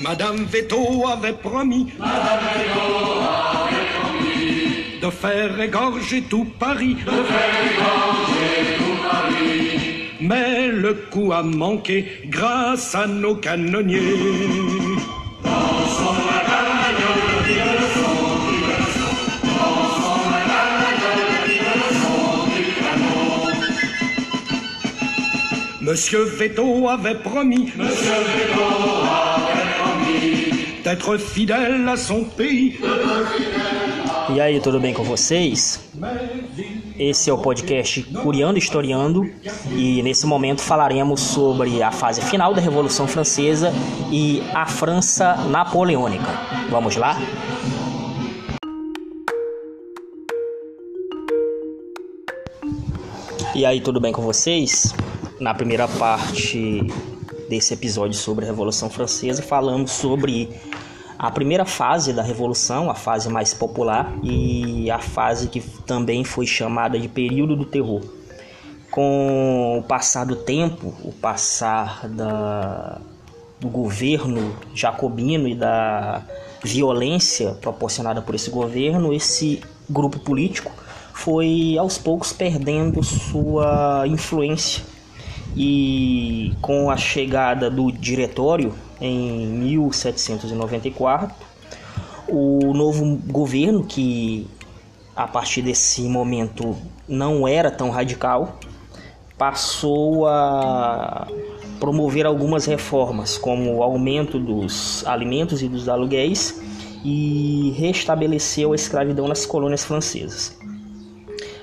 Madame 0.00 0.44
Veto 0.44 1.06
avait 1.08 1.34
promis. 1.34 1.92
Madame 1.98 2.40
Veto 2.56 2.80
avait 3.62 3.86
promis. 4.00 5.00
De 5.00 5.10
faire 5.10 5.60
égorger 5.60 6.22
tout 6.22 6.46
Paris. 6.58 6.96
De 7.06 7.10
faire 7.10 7.54
égorger 7.70 8.76
tout 8.78 8.96
Paris. 9.08 10.08
Mais 10.20 10.68
le 10.68 10.94
coup 10.94 11.32
a 11.32 11.42
manqué 11.42 12.22
grâce 12.26 12.94
à 12.94 13.06
nos 13.06 13.36
canonniers. 13.36 14.00
Dansons 15.44 16.14
la 16.28 16.42
son 17.14 17.44
du 17.44 17.54
canon. 17.54 18.14
Dansons 19.44 20.26
la 20.32 20.64
son 22.02 22.46
du 22.56 22.64
canon. 22.80 23.52
Monsieur 25.82 26.24
Veto 26.24 26.88
avait 26.88 27.14
promis. 27.14 27.72
Monsieur 27.76 28.18
Veto 28.36 29.23
d'être 30.84 31.16
fidèle 31.16 31.88
à 31.88 31.96
son 31.96 32.24
pays. 32.24 32.78
E 34.28 34.40
aí, 34.40 34.60
tudo 34.60 34.78
bem 34.78 34.92
com 34.92 35.02
vocês? 35.02 35.80
Esse 36.98 37.30
é 37.30 37.32
o 37.32 37.38
podcast 37.38 38.02
Curiando 38.22 38.58
e 38.58 38.60
Historiando 38.60 39.28
e 39.74 40.02
nesse 40.02 40.26
momento 40.26 40.60
falaremos 40.60 41.20
sobre 41.20 41.82
a 41.82 41.90
fase 41.90 42.20
final 42.20 42.52
da 42.52 42.60
Revolução 42.60 43.08
Francesa 43.08 43.72
e 44.12 44.42
a 44.54 44.66
França 44.66 45.36
Napoleônica. 45.48 46.28
Vamos 46.70 46.96
lá? 46.96 47.16
E 53.54 53.64
aí, 53.64 53.80
tudo 53.80 54.00
bem 54.00 54.12
com 54.12 54.20
vocês? 54.20 54.94
Na 55.40 55.54
primeira 55.54 55.88
parte 55.88 56.86
desse 57.48 57.74
episódio 57.74 58.14
sobre 58.14 58.44
a 58.44 58.48
Revolução 58.48 58.88
Francesa, 58.90 59.42
falamos 59.42 59.92
sobre 59.92 60.50
a 61.18 61.30
primeira 61.30 61.64
fase 61.64 62.12
da 62.12 62.22
Revolução, 62.22 62.90
a 62.90 62.94
fase 62.94 63.28
mais 63.28 63.54
popular 63.54 64.12
e 64.22 64.90
a 64.90 64.98
fase 64.98 65.48
que 65.48 65.60
também 65.86 66.24
foi 66.24 66.46
chamada 66.46 66.98
de 66.98 67.08
período 67.08 67.56
do 67.56 67.64
terror. 67.64 68.02
Com 68.90 69.78
o 69.78 69.82
passar 69.82 70.24
do 70.24 70.36
tempo, 70.36 70.94
o 71.02 71.12
passar 71.12 72.08
da, 72.08 73.00
do 73.60 73.68
governo 73.68 74.56
jacobino 74.74 75.48
e 75.48 75.54
da 75.54 76.22
violência 76.62 77.52
proporcionada 77.60 78.22
por 78.22 78.34
esse 78.34 78.50
governo, 78.50 79.12
esse 79.12 79.60
grupo 79.88 80.18
político 80.18 80.72
foi 81.12 81.76
aos 81.78 81.96
poucos 81.96 82.32
perdendo 82.32 83.02
sua 83.02 84.04
influência 84.06 84.93
e 85.56 86.52
com 86.60 86.90
a 86.90 86.96
chegada 86.96 87.70
do 87.70 87.92
diretório 87.92 88.74
em 89.00 89.46
1794, 89.46 91.34
o 92.28 92.72
novo 92.72 93.16
governo, 93.26 93.84
que 93.84 94.46
a 95.14 95.26
partir 95.28 95.62
desse 95.62 96.02
momento 96.02 96.76
não 97.08 97.46
era 97.46 97.70
tão 97.70 97.90
radical, 97.90 98.58
passou 99.38 100.26
a 100.26 101.28
promover 101.78 102.26
algumas 102.26 102.66
reformas, 102.66 103.36
como 103.36 103.76
o 103.76 103.82
aumento 103.82 104.38
dos 104.38 105.06
alimentos 105.06 105.62
e 105.62 105.68
dos 105.68 105.88
aluguéis, 105.88 106.60
e 107.04 107.74
restabeleceu 107.76 108.72
a 108.72 108.74
escravidão 108.74 109.28
nas 109.28 109.44
colônias 109.44 109.84
francesas. 109.84 110.56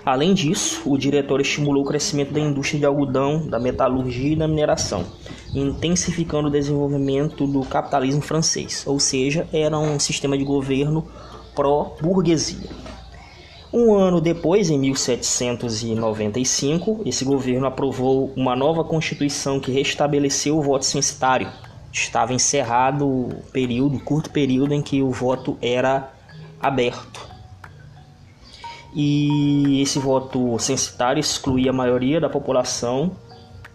Além 0.03 0.33
disso, 0.33 0.81
o 0.85 0.97
diretor 0.97 1.39
estimulou 1.41 1.83
o 1.83 1.87
crescimento 1.87 2.33
da 2.33 2.39
indústria 2.39 2.79
de 2.79 2.87
algodão, 2.87 3.47
da 3.47 3.59
metalurgia 3.59 4.33
e 4.33 4.35
da 4.35 4.47
mineração, 4.47 5.05
intensificando 5.53 6.47
o 6.47 6.51
desenvolvimento 6.51 7.45
do 7.45 7.61
capitalismo 7.61 8.21
francês, 8.21 8.83
ou 8.87 8.99
seja, 8.99 9.47
era 9.53 9.77
um 9.77 9.99
sistema 9.99 10.35
de 10.35 10.43
governo 10.43 11.07
pró-burguesia. 11.53 12.67
Um 13.71 13.93
ano 13.93 14.19
depois, 14.19 14.71
em 14.71 14.79
1795, 14.79 17.03
esse 17.05 17.23
governo 17.23 17.67
aprovou 17.67 18.33
uma 18.35 18.55
nova 18.55 18.83
constituição 18.83 19.59
que 19.59 19.71
restabeleceu 19.71 20.57
o 20.57 20.63
voto 20.63 20.83
censitário. 20.83 21.47
Estava 21.93 22.33
encerrado 22.33 23.07
o 23.07 23.29
período, 23.53 23.99
curto 23.99 24.31
período 24.31 24.73
em 24.73 24.81
que 24.81 25.03
o 25.03 25.11
voto 25.11 25.59
era 25.61 26.11
aberto 26.59 27.30
e 28.93 29.81
esse 29.81 29.99
voto 29.99 30.57
censitário 30.59 31.19
excluía 31.19 31.71
a 31.71 31.73
maioria 31.73 32.19
da 32.19 32.29
população 32.29 33.11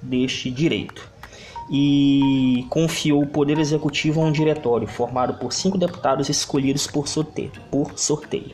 deste 0.02 0.50
direito 0.50 1.08
e 1.70 2.64
confiou 2.70 3.22
o 3.22 3.26
poder 3.26 3.58
executivo 3.58 4.20
a 4.20 4.24
um 4.24 4.32
diretório 4.32 4.86
formado 4.86 5.34
por 5.34 5.52
cinco 5.52 5.76
deputados 5.76 6.28
escolhidos 6.28 6.86
por 6.86 7.08
sorteio. 7.08 7.52
Por 7.70 7.98
sorteio. 7.98 8.52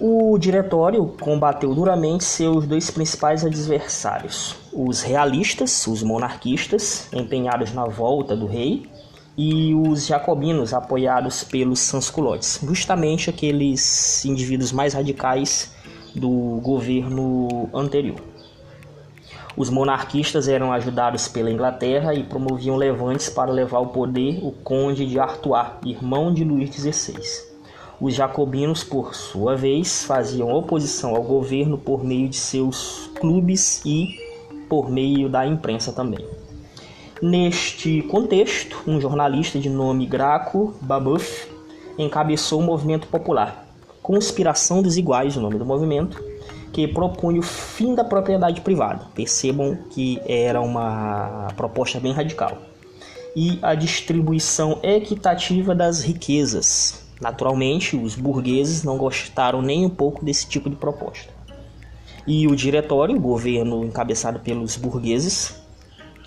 O 0.00 0.36
diretório 0.36 1.06
combateu 1.20 1.74
duramente 1.74 2.24
seus 2.24 2.66
dois 2.66 2.90
principais 2.90 3.44
adversários, 3.44 4.56
os 4.72 5.00
realistas, 5.02 5.86
os 5.86 6.02
monarquistas, 6.02 7.08
empenhados 7.12 7.72
na 7.72 7.86
volta 7.86 8.36
do 8.36 8.46
rei, 8.46 8.86
e 9.36 9.74
os 9.74 10.06
jacobinos 10.06 10.72
apoiados 10.72 11.42
pelos 11.42 11.80
sansculotes, 11.80 12.60
justamente 12.62 13.30
aqueles 13.30 14.24
indivíduos 14.24 14.72
mais 14.72 14.94
radicais 14.94 15.74
do 16.14 16.60
governo 16.62 17.68
anterior. 17.74 18.20
Os 19.56 19.70
monarquistas 19.70 20.48
eram 20.48 20.72
ajudados 20.72 21.28
pela 21.28 21.50
Inglaterra 21.50 22.12
e 22.12 22.24
promoviam 22.24 22.76
levantes 22.76 23.28
para 23.28 23.52
levar 23.52 23.78
ao 23.78 23.88
poder 23.88 24.40
o 24.42 24.50
conde 24.50 25.06
de 25.06 25.18
Artois, 25.18 25.68
irmão 25.84 26.32
de 26.34 26.42
Luís 26.42 26.70
XVI. 26.70 27.54
Os 28.00 28.14
jacobinos, 28.14 28.82
por 28.82 29.14
sua 29.14 29.56
vez, 29.56 30.04
faziam 30.04 30.52
oposição 30.52 31.14
ao 31.14 31.22
governo 31.22 31.78
por 31.78 32.02
meio 32.02 32.28
de 32.28 32.36
seus 32.36 33.08
clubes 33.20 33.80
e 33.86 34.18
por 34.68 34.90
meio 34.90 35.28
da 35.28 35.46
imprensa 35.46 35.92
também. 35.92 36.26
Neste 37.22 38.02
contexto, 38.02 38.82
um 38.86 39.00
jornalista 39.00 39.58
de 39.58 39.70
nome 39.70 40.04
Graco 40.04 40.74
Babeuf 40.80 41.48
encabeçou 41.96 42.60
o 42.60 42.62
um 42.62 42.66
movimento 42.66 43.06
popular, 43.06 43.68
Conspiração 44.02 44.82
dos 44.82 44.96
Iguais, 44.96 45.36
o 45.36 45.40
nome 45.40 45.56
do 45.56 45.64
movimento, 45.64 46.22
que 46.72 46.88
propunha 46.88 47.38
o 47.38 47.42
fim 47.42 47.94
da 47.94 48.02
propriedade 48.02 48.60
privada. 48.60 49.06
Percebam 49.14 49.78
que 49.90 50.20
era 50.26 50.60
uma 50.60 51.48
proposta 51.56 52.00
bem 52.00 52.12
radical. 52.12 52.58
E 53.34 53.58
a 53.62 53.74
distribuição 53.74 54.80
equitativa 54.82 55.74
das 55.74 56.02
riquezas. 56.02 57.06
Naturalmente, 57.20 57.96
os 57.96 58.16
burgueses 58.16 58.82
não 58.82 58.98
gostaram 58.98 59.62
nem 59.62 59.86
um 59.86 59.90
pouco 59.90 60.24
desse 60.24 60.48
tipo 60.48 60.68
de 60.68 60.76
proposta. 60.76 61.32
E 62.26 62.46
o 62.46 62.56
diretório, 62.56 63.16
o 63.16 63.20
governo 63.20 63.84
encabeçado 63.84 64.40
pelos 64.40 64.76
burgueses, 64.76 65.63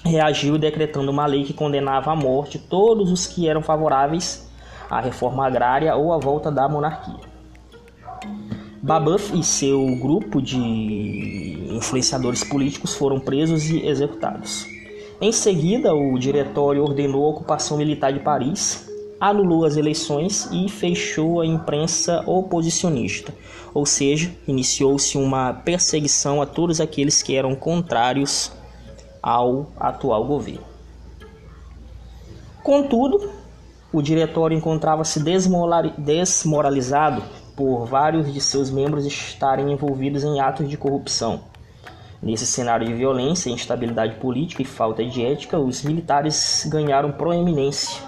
reagiu 0.04 0.58
decretando 0.58 1.12
uma 1.12 1.26
lei 1.26 1.44
que 1.44 1.54
condenava 1.54 2.12
à 2.12 2.16
morte 2.16 2.58
todos 2.60 3.12
os 3.12 3.28
que 3.28 3.48
eram 3.48 3.62
favoráveis 3.62 4.48
à 4.90 5.00
reforma 5.00 5.46
agrária 5.46 5.96
ou 5.96 6.14
à 6.14 6.18
volta 6.18 6.52
da 6.52 6.68
monarquia. 6.68 7.28
Babeuf 8.82 9.38
e 9.38 9.44
seu 9.44 9.86
grupo 9.98 10.42
de 10.42 10.58
influenciadores 11.72 12.44
políticos 12.44 12.96
foram 12.96 13.20
presos 13.20 13.70
e 13.70 13.86
executados. 13.86 14.66
Em 15.20 15.32
seguida, 15.32 15.94
o 15.94 16.18
diretório 16.18 16.84
ordenou 16.84 17.26
a 17.26 17.30
ocupação 17.30 17.78
militar 17.78 18.14
de 18.14 18.20
Paris, 18.20 18.88
anulou 19.20 19.66
as 19.66 19.76
eleições 19.76 20.48
e 20.52 20.70
fechou 20.70 21.42
a 21.42 21.46
imprensa 21.46 22.24
oposicionista, 22.28 23.34
ou 23.74 23.86
seja, 23.86 24.32
iniciou-se 24.48 25.18
uma 25.18 25.54
perseguição 25.54 26.42
a 26.42 26.46
todos 26.46 26.80
aqueles 26.80 27.24
que 27.24 27.36
eram 27.36 27.56
contrários 27.56 28.52
ao 29.28 29.68
atual 29.78 30.24
governo. 30.24 30.64
Contudo, 32.64 33.30
o 33.92 34.02
diretório 34.02 34.58
encontrava-se 34.58 35.22
desmoralizado 35.22 37.22
por 37.54 37.86
vários 37.86 38.34
de 38.34 38.40
seus 38.40 38.72
membros 38.72 39.06
estarem 39.06 39.70
envolvidos 39.70 40.24
em 40.24 40.40
atos 40.40 40.70
de 40.70 40.78
corrupção. 40.78 41.42
Nesse 42.24 42.46
cenário 42.46 42.88
de 42.88 42.94
violência, 42.94 43.50
instabilidade 43.50 44.16
política 44.16 44.62
e 44.62 44.66
falta 44.66 45.04
de 45.04 45.26
ética, 45.26 45.60
os 45.60 45.84
militares 45.84 46.66
ganharam 46.72 47.12
proeminência. 47.12 48.02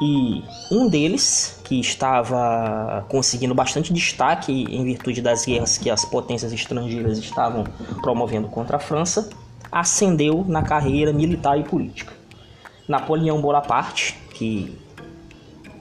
E 0.00 0.44
um 0.70 0.88
deles, 0.88 1.60
que 1.64 1.80
estava 1.80 3.04
conseguindo 3.08 3.56
bastante 3.56 3.92
destaque 3.92 4.52
em 4.52 4.84
virtude 4.84 5.20
das 5.20 5.44
guerras 5.44 5.76
que 5.76 5.90
as 5.90 6.04
potências 6.04 6.52
estrangeiras 6.52 7.18
estavam 7.18 7.64
promovendo 8.02 8.46
contra 8.46 8.76
a 8.76 8.80
França, 8.80 9.28
ascendeu 9.70 10.44
na 10.46 10.62
carreira 10.62 11.12
militar 11.12 11.58
e 11.58 11.64
política. 11.64 12.12
Napoleão 12.88 13.40
Bonaparte, 13.40 14.16
que 14.34 14.76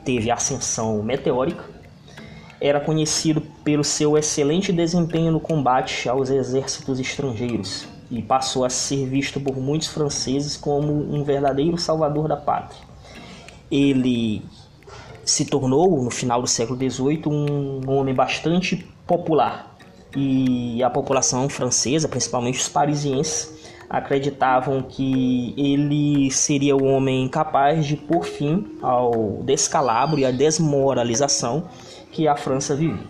teve 0.04 0.32
ascensão 0.32 1.02
meteórica, 1.04 1.64
era 2.60 2.80
conhecido 2.80 3.42
pelo 3.64 3.84
seu 3.84 4.18
excelente 4.18 4.72
desempenho 4.72 5.32
no 5.32 5.40
combate 5.40 6.08
aos 6.10 6.30
exércitos 6.30 7.00
estrangeiros 7.00 7.88
e 8.10 8.22
passou 8.22 8.64
a 8.64 8.70
ser 8.70 9.08
visto 9.08 9.40
por 9.40 9.58
muitos 9.58 9.88
franceses 9.88 10.56
como 10.56 10.94
um 10.94 11.24
verdadeiro 11.24 11.78
salvador 11.78 12.28
da 12.28 12.38
pátria. 12.38 12.82
ele 13.70 14.44
se 15.26 15.44
tornou, 15.46 16.04
no 16.04 16.12
final 16.12 16.40
do 16.40 16.48
século 16.48 16.78
XVIII, 16.78 17.24
um 17.28 17.82
homem 17.90 18.14
bastante 18.14 18.88
popular. 19.08 19.76
E 20.16 20.82
a 20.84 20.90
população 20.90 21.50
francesa, 21.50 22.08
principalmente 22.08 22.60
os 22.60 22.70
parisienses, 22.70 23.65
acreditavam 23.90 24.82
que 24.82 25.54
ele 25.58 26.30
seria 26.32 26.76
o 26.76 26.84
homem 26.86 27.28
capaz 27.28 27.86
de 27.86 27.96
pôr 27.96 28.24
fim 28.24 28.78
ao 28.82 29.44
descalabro 29.44 30.20
e 30.20 30.26
à 30.26 30.32
desmoralização 30.32 31.66
que 32.12 32.28
a 32.28 32.36
França 32.36 32.76
vivia. 32.76 33.04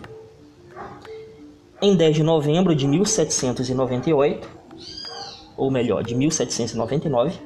Em 1.80 1.94
10 1.94 2.16
de 2.16 2.22
novembro 2.22 2.74
de 2.74 2.86
1798, 2.86 4.48
ou 5.56 5.70
melhor, 5.70 6.02
de 6.02 6.14
1799, 6.14 7.38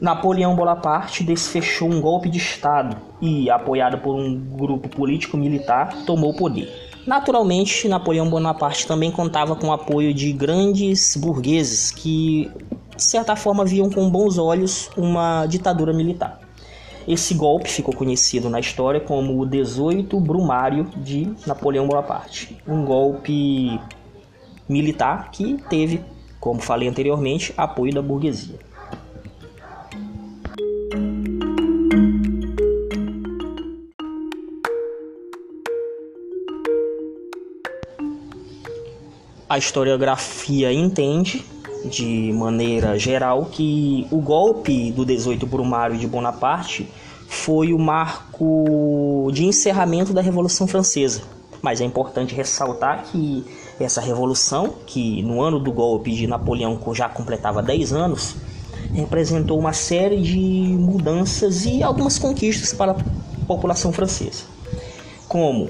Napoleão 0.00 0.54
Bonaparte 0.56 1.22
desfechou 1.22 1.90
um 1.90 2.00
golpe 2.00 2.30
de 2.30 2.38
Estado 2.38 2.96
e, 3.20 3.50
apoiado 3.50 3.98
por 3.98 4.14
um 4.14 4.34
grupo 4.34 4.88
político-militar, 4.88 5.94
tomou 6.06 6.30
o 6.30 6.36
poder. 6.36 6.89
Naturalmente, 7.06 7.88
Napoleão 7.88 8.28
Bonaparte 8.28 8.86
também 8.86 9.10
contava 9.10 9.56
com 9.56 9.68
o 9.68 9.72
apoio 9.72 10.12
de 10.12 10.32
grandes 10.32 11.16
burgueses 11.16 11.90
que, 11.90 12.50
de 12.94 13.02
certa 13.02 13.34
forma, 13.34 13.64
viam 13.64 13.90
com 13.90 14.08
bons 14.10 14.38
olhos 14.38 14.90
uma 14.96 15.46
ditadura 15.46 15.92
militar. 15.92 16.40
Esse 17.08 17.34
golpe 17.34 17.70
ficou 17.70 17.94
conhecido 17.94 18.50
na 18.50 18.60
história 18.60 19.00
como 19.00 19.40
o 19.40 19.46
18 19.46 20.20
Brumário 20.20 20.84
de 20.96 21.32
Napoleão 21.46 21.86
Bonaparte, 21.86 22.56
um 22.68 22.84
golpe 22.84 23.80
militar 24.68 25.30
que 25.30 25.56
teve, 25.68 26.04
como 26.38 26.60
falei 26.60 26.88
anteriormente, 26.88 27.54
apoio 27.56 27.94
da 27.94 28.02
burguesia. 28.02 28.58
A 39.50 39.58
historiografia 39.58 40.72
entende 40.72 41.44
de 41.84 42.32
maneira 42.32 42.96
geral 42.96 43.46
que 43.46 44.06
o 44.08 44.18
golpe 44.18 44.92
do 44.92 45.04
18 45.04 45.44
Brumário 45.44 45.98
de 45.98 46.06
Bonaparte 46.06 46.88
foi 47.26 47.72
o 47.72 47.78
marco 47.78 49.28
de 49.32 49.44
encerramento 49.44 50.12
da 50.12 50.22
Revolução 50.22 50.68
Francesa. 50.68 51.22
Mas 51.60 51.80
é 51.80 51.84
importante 51.84 52.32
ressaltar 52.32 53.06
que 53.10 53.44
essa 53.80 54.00
revolução, 54.00 54.72
que 54.86 55.20
no 55.24 55.42
ano 55.42 55.58
do 55.58 55.72
golpe 55.72 56.12
de 56.12 56.28
Napoleão 56.28 56.78
já 56.94 57.08
completava 57.08 57.60
10 57.60 57.92
anos, 57.92 58.36
representou 58.94 59.58
uma 59.58 59.72
série 59.72 60.22
de 60.22 60.38
mudanças 60.78 61.66
e 61.66 61.82
algumas 61.82 62.20
conquistas 62.20 62.72
para 62.72 62.92
a 62.92 62.96
população 63.48 63.90
francesa, 63.92 64.44
como 65.26 65.68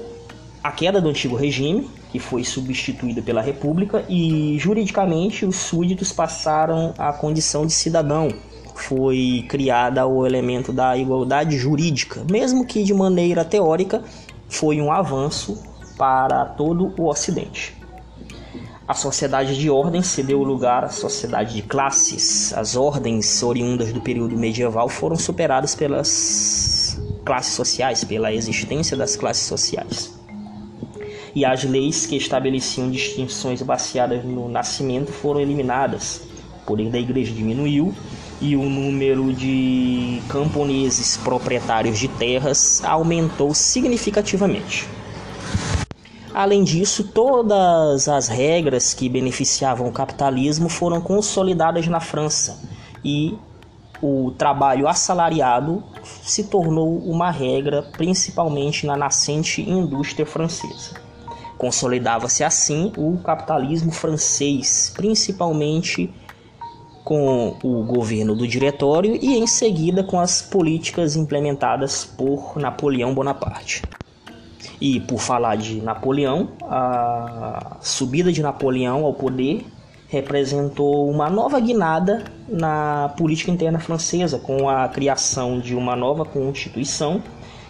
a 0.63 0.71
queda 0.71 1.01
do 1.01 1.09
antigo 1.09 1.35
regime, 1.35 1.89
que 2.11 2.19
foi 2.19 2.43
substituída 2.43 3.21
pela 3.21 3.41
República, 3.41 4.03
e 4.09 4.57
juridicamente 4.59 5.45
os 5.45 5.55
súditos 5.55 6.11
passaram 6.11 6.93
à 6.97 7.13
condição 7.13 7.65
de 7.65 7.73
cidadão, 7.73 8.29
foi 8.75 9.45
criada 9.47 10.05
o 10.05 10.25
elemento 10.25 10.73
da 10.73 10.97
igualdade 10.97 11.57
jurídica, 11.57 12.25
mesmo 12.29 12.65
que 12.65 12.83
de 12.83 12.93
maneira 12.93 13.45
teórica 13.45 14.03
foi 14.49 14.81
um 14.81 14.91
avanço 14.91 15.61
para 15.97 16.45
todo 16.45 16.93
o 16.97 17.07
Ocidente. 17.07 17.77
A 18.87 18.93
sociedade 18.93 19.57
de 19.57 19.69
ordens 19.69 20.07
cedeu 20.07 20.43
lugar 20.43 20.83
à 20.83 20.89
sociedade 20.89 21.55
de 21.55 21.61
classes. 21.61 22.51
As 22.53 22.75
ordens 22.75 23.41
oriundas 23.41 23.93
do 23.93 24.01
período 24.01 24.35
medieval 24.35 24.89
foram 24.89 25.15
superadas 25.15 25.73
pelas 25.75 26.99
classes 27.23 27.53
sociais, 27.53 28.03
pela 28.03 28.33
existência 28.33 28.97
das 28.97 29.15
classes 29.15 29.47
sociais. 29.47 30.20
E 31.33 31.45
as 31.45 31.63
leis 31.63 32.05
que 32.05 32.17
estabeleciam 32.17 32.89
distinções 32.91 33.61
baseadas 33.61 34.23
no 34.23 34.49
nascimento 34.49 35.11
foram 35.11 35.39
eliminadas. 35.39 36.21
O 36.61 36.65
poder 36.65 36.89
da 36.89 36.99
igreja 36.99 37.31
diminuiu 37.31 37.93
e 38.41 38.55
o 38.55 38.63
número 38.63 39.33
de 39.33 40.21
camponeses 40.27 41.15
proprietários 41.17 41.99
de 41.99 42.07
terras 42.07 42.83
aumentou 42.83 43.53
significativamente. 43.53 44.87
Além 46.33 46.63
disso, 46.63 47.03
todas 47.03 48.07
as 48.07 48.27
regras 48.27 48.93
que 48.93 49.09
beneficiavam 49.09 49.87
o 49.87 49.91
capitalismo 49.91 50.69
foram 50.69 51.01
consolidadas 51.01 51.87
na 51.87 51.99
França 51.99 52.59
e 53.03 53.37
o 54.01 54.31
trabalho 54.31 54.87
assalariado 54.87 55.83
se 56.23 56.45
tornou 56.45 56.97
uma 56.99 57.29
regra 57.29 57.83
principalmente 57.83 58.85
na 58.85 58.95
nascente 58.95 59.61
indústria 59.61 60.25
francesa. 60.25 61.00
Consolidava-se 61.61 62.43
assim 62.43 62.91
o 62.97 63.19
capitalismo 63.19 63.91
francês, 63.91 64.91
principalmente 64.95 66.11
com 67.03 67.55
o 67.63 67.83
governo 67.83 68.35
do 68.35 68.47
Diretório 68.47 69.15
e 69.21 69.37
em 69.37 69.45
seguida 69.45 70.03
com 70.03 70.19
as 70.19 70.41
políticas 70.41 71.15
implementadas 71.15 72.03
por 72.03 72.57
Napoleão 72.57 73.13
Bonaparte. 73.13 73.83
E 74.81 75.01
por 75.01 75.19
falar 75.19 75.55
de 75.55 75.79
Napoleão, 75.83 76.49
a 76.63 77.77
subida 77.79 78.31
de 78.31 78.41
Napoleão 78.41 79.05
ao 79.05 79.13
poder 79.13 79.63
representou 80.07 81.07
uma 81.07 81.29
nova 81.29 81.59
guinada 81.59 82.23
na 82.49 83.13
política 83.15 83.51
interna 83.51 83.77
francesa, 83.77 84.39
com 84.39 84.67
a 84.67 84.87
criação 84.87 85.59
de 85.59 85.75
uma 85.75 85.95
nova 85.95 86.25
constituição 86.25 87.21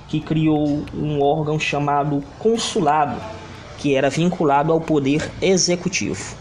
que 0.07 0.21
criou 0.21 0.85
um 0.93 1.21
órgão 1.21 1.59
chamado 1.59 2.23
consulado, 2.39 3.19
que 3.81 3.95
era 3.95 4.11
vinculado 4.11 4.71
ao 4.71 4.79
poder 4.79 5.27
executivo. 5.41 6.35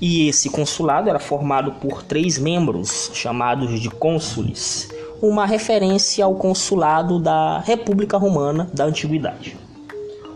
E 0.00 0.28
esse 0.28 0.50
consulado 0.50 1.08
era 1.08 1.20
formado 1.20 1.74
por 1.74 2.02
três 2.02 2.36
membros, 2.38 3.12
chamados 3.14 3.80
de 3.80 3.88
cônsules, 3.88 4.88
uma 5.22 5.46
referência 5.46 6.24
ao 6.24 6.34
consulado 6.34 7.20
da 7.20 7.60
República 7.60 8.16
Romana 8.16 8.68
da 8.74 8.84
Antiguidade. 8.84 9.56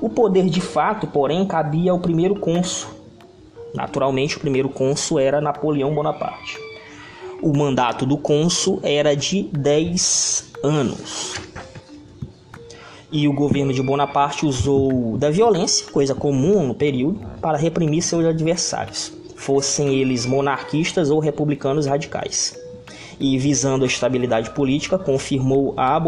O 0.00 0.08
poder 0.08 0.48
de 0.48 0.60
fato, 0.60 1.08
porém, 1.08 1.44
cabia 1.44 1.90
ao 1.90 1.98
primeiro 1.98 2.36
cônsul. 2.36 2.90
Naturalmente, 3.74 4.36
o 4.36 4.40
primeiro 4.40 4.68
cônsul 4.68 5.18
era 5.18 5.40
Napoleão 5.40 5.92
Bonaparte. 5.92 6.56
O 7.42 7.56
mandato 7.56 8.06
do 8.06 8.16
cônsul 8.16 8.78
era 8.84 9.16
de 9.16 9.42
10 9.52 10.52
anos. 10.62 11.51
E 13.12 13.28
o 13.28 13.32
governo 13.32 13.72
de 13.72 13.82
Bonaparte 13.82 14.46
usou 14.46 15.18
da 15.18 15.30
violência, 15.30 15.86
coisa 15.92 16.14
comum 16.14 16.66
no 16.66 16.74
período, 16.74 17.20
para 17.40 17.58
reprimir 17.58 18.02
seus 18.02 18.24
adversários 18.24 19.22
fossem 19.42 19.96
eles 19.96 20.24
monarquistas 20.24 21.10
ou 21.10 21.18
republicanos 21.18 21.86
radicais. 21.86 22.56
E 23.18 23.36
visando 23.36 23.84
a 23.84 23.88
estabilidade 23.88 24.50
política, 24.50 24.96
confirmou 24.96 25.74
a, 25.76 26.00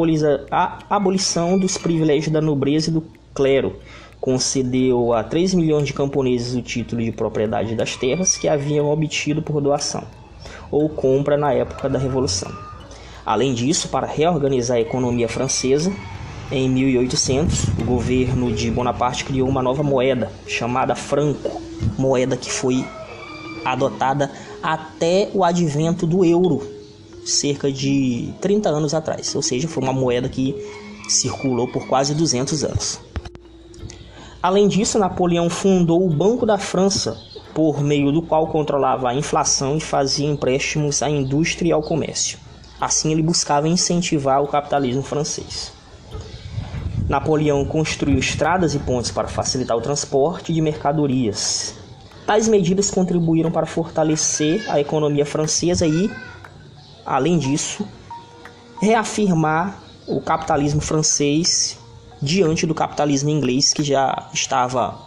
a 0.51 0.79
abolição 0.89 1.59
dos 1.59 1.77
privilégios 1.77 2.33
da 2.33 2.41
nobreza 2.41 2.91
e 2.91 2.93
do 2.93 3.05
clero, 3.35 3.77
concedeu 4.21 5.13
a 5.13 5.25
3 5.25 5.55
milhões 5.55 5.87
de 5.87 5.93
camponeses 5.93 6.55
o 6.55 6.63
título 6.63 7.03
de 7.03 7.11
propriedade 7.11 7.75
das 7.75 7.97
terras 7.97 8.37
que 8.37 8.49
haviam 8.49 8.89
obtido 8.89 9.43
por 9.43 9.61
doação 9.61 10.05
ou 10.71 10.89
compra 10.89 11.37
na 11.37 11.53
época 11.53 11.89
da 11.89 11.99
Revolução. 11.99 12.51
Além 13.27 13.53
disso, 13.53 13.89
para 13.89 14.07
reorganizar 14.07 14.77
a 14.77 14.81
economia 14.81 15.29
francesa, 15.29 15.93
em 16.51 16.69
1800, 16.69 17.69
o 17.81 17.85
governo 17.85 18.53
de 18.53 18.71
Bonaparte 18.71 19.25
criou 19.25 19.49
uma 19.49 19.63
nova 19.63 19.83
moeda 19.83 20.31
chamada 20.47 20.95
franco, 20.95 21.61
moeda 21.99 22.37
que 22.37 22.51
foi 22.51 22.85
adotada 23.65 24.31
até 24.63 25.31
o 25.33 25.43
advento 25.43 26.07
do 26.07 26.25
euro, 26.25 26.63
cerca 27.25 27.73
de 27.73 28.33
30 28.41 28.69
anos 28.69 28.95
atrás, 28.95 29.35
ou 29.35 29.43
seja, 29.43 29.67
foi 29.67 29.83
uma 29.83 29.93
moeda 29.93 30.29
que 30.29 30.55
circulou 31.09 31.69
por 31.69 31.87
quase 31.87 32.15
200 32.15 32.65
anos. 32.65 33.01
Além 34.43 34.69
disso, 34.69 34.99
Napoleão 34.99 35.49
fundou 35.49 36.07
o 36.07 36.11
Banco 36.11 36.45
da 36.45 36.59
França, 36.59 37.19
por 37.55 37.83
meio 37.83 38.13
do 38.13 38.21
qual 38.21 38.49
controlava 38.49 39.09
a 39.09 39.15
inflação 39.15 39.77
e 39.77 39.81
fazia 39.81 40.29
empréstimos 40.29 41.03
à 41.03 41.09
indústria 41.09 41.69
e 41.69 41.73
ao 41.73 41.81
comércio. 41.81 42.39
Assim, 42.81 43.13
ele 43.13 43.23
buscava 43.23 43.69
incentivar 43.69 44.43
o 44.43 44.49
capitalismo 44.49 45.03
francês. 45.03 45.74
Napoleão 47.09 47.65
construiu 47.65 48.19
estradas 48.19 48.75
e 48.75 48.79
pontes 48.79 49.11
para 49.11 49.29
facilitar 49.29 49.77
o 49.77 49.81
transporte 49.81 50.53
de 50.53 50.61
mercadorias, 50.61 51.75
Tais 52.27 52.49
medidas 52.49 52.91
contribuíram 52.91 53.51
para 53.51 53.67
fortalecer 53.67 54.65
a 54.71 54.81
economia 54.81 55.27
francesa 55.27 55.87
e, 55.87 56.11
além 57.05 57.39
disso, 57.39 57.87
reafirmar 58.81 59.79
o 60.07 60.23
capitalismo 60.23 60.81
francês 60.81 61.79
diante 62.23 62.67
do 62.67 62.75
capitalismo 62.75 63.29
inglês 63.29 63.75
que 63.75 63.83
já 63.83 64.31
estava 64.33 64.99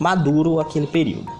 maduro 0.00 0.58
aquele 0.58 0.88
período. 0.88 1.30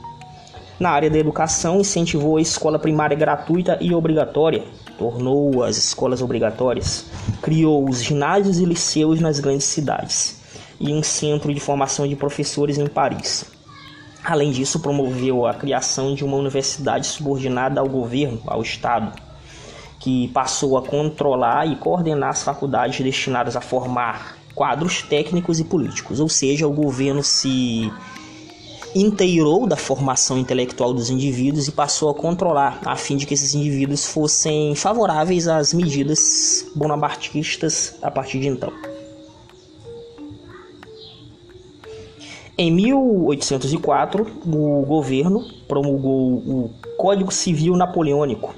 Na 0.79 0.91
área 0.91 1.11
da 1.11 1.19
educação, 1.19 1.81
incentivou 1.81 2.37
a 2.37 2.41
escola 2.41 2.79
primária 2.79 3.17
gratuita 3.17 3.77
e 3.81 3.93
obrigatória, 3.93 4.65
tornou 4.99 5.63
as 5.63 5.77
escolas 5.77 6.23
obrigatórias, 6.23 7.07
criou 7.43 7.89
os 7.89 8.03
ginásios 8.03 8.59
e 8.59 8.65
liceus 8.65 9.21
nas 9.21 9.41
grandes 9.41 9.67
cidades 9.67 10.41
e 10.81 10.93
um 10.93 11.03
centro 11.03 11.53
de 11.53 11.61
formação 11.61 12.07
de 12.07 12.17
professores 12.17 12.79
em 12.79 12.87
Paris. 12.87 13.45
Além 14.25 14.51
disso, 14.51 14.81
promoveu 14.81 15.47
a 15.47 15.55
criação 15.55 16.15
de 16.15 16.25
uma 16.25 16.37
universidade 16.37 17.07
subordinada 17.07 17.81
ao 17.81 17.89
governo, 17.89 18.41
ao 18.47 18.63
Estado, 18.63 19.13
que 20.01 20.29
passou 20.29 20.79
a 20.79 20.83
controlar 20.83 21.67
e 21.67 21.77
coordenar 21.77 22.31
as 22.31 22.43
faculdades 22.43 23.01
destinadas 23.01 23.57
a 23.57 23.61
formar 23.61 24.37
quadros 24.55 25.03
técnicos 25.03 25.61
e 25.61 25.65
políticos, 25.65 26.21
ou 26.21 26.29
seja, 26.29 26.67
o 26.67 26.73
governo 26.73 27.23
se 27.23 27.93
inteirou 28.95 29.67
da 29.67 29.77
formação 29.77 30.39
intelectual 30.39 30.95
dos 30.95 31.11
indivíduos 31.11 31.67
e 31.67 31.73
passou 31.73 32.11
a 32.11 32.15
controlar, 32.15 32.81
a 32.85 32.97
fim 32.97 33.17
de 33.17 33.27
que 33.27 33.35
esses 33.35 33.55
indivíduos 33.55 34.07
fossem 34.07 34.75
favoráveis 34.75 35.49
às 35.49 35.75
medidas 35.75 36.67
bonapartistas 36.75 37.97
a 38.01 38.11
partir 38.11 38.39
de 38.39 38.49
então. 38.49 38.73
Em 42.57 42.71
1804, 42.71 44.27
o 44.47 44.85
governo 44.87 45.45
promulgou 45.67 46.35
o 46.35 46.71
Código 46.97 47.33
Civil 47.33 47.75
Napoleônico, 47.75 48.55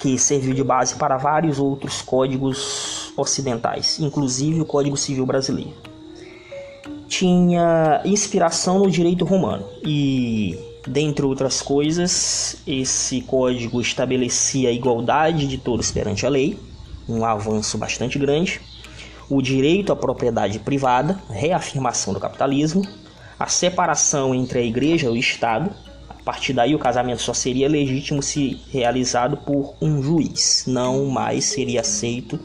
que 0.00 0.18
serviu 0.18 0.52
de 0.52 0.64
base 0.64 0.96
para 0.96 1.16
vários 1.16 1.60
outros 1.60 2.02
códigos 2.02 3.12
ocidentais, 3.16 4.00
inclusive 4.00 4.60
o 4.60 4.64
Código 4.64 4.96
Civil 4.96 5.24
Brasileiro. 5.24 5.91
Tinha 7.12 8.00
inspiração 8.06 8.78
no 8.78 8.90
direito 8.90 9.26
romano 9.26 9.66
e, 9.84 10.58
dentre 10.86 11.26
outras 11.26 11.60
coisas, 11.60 12.56
esse 12.66 13.20
código 13.20 13.82
estabelecia 13.82 14.70
a 14.70 14.72
igualdade 14.72 15.46
de 15.46 15.58
todos 15.58 15.90
perante 15.90 16.24
a 16.24 16.30
lei, 16.30 16.58
um 17.06 17.22
avanço 17.22 17.76
bastante 17.76 18.18
grande, 18.18 18.62
o 19.28 19.42
direito 19.42 19.92
à 19.92 19.96
propriedade 19.96 20.58
privada, 20.58 21.20
reafirmação 21.28 22.14
do 22.14 22.18
capitalismo, 22.18 22.82
a 23.38 23.46
separação 23.46 24.34
entre 24.34 24.60
a 24.60 24.62
igreja 24.62 25.08
e 25.08 25.10
o 25.10 25.16
Estado. 25.16 25.70
A 26.08 26.14
partir 26.24 26.54
daí, 26.54 26.74
o 26.74 26.78
casamento 26.78 27.20
só 27.20 27.34
seria 27.34 27.68
legítimo 27.68 28.22
se 28.22 28.58
realizado 28.70 29.36
por 29.36 29.74
um 29.82 30.02
juiz, 30.02 30.64
não 30.66 31.04
mais 31.04 31.44
seria 31.44 31.82
aceito, 31.82 32.40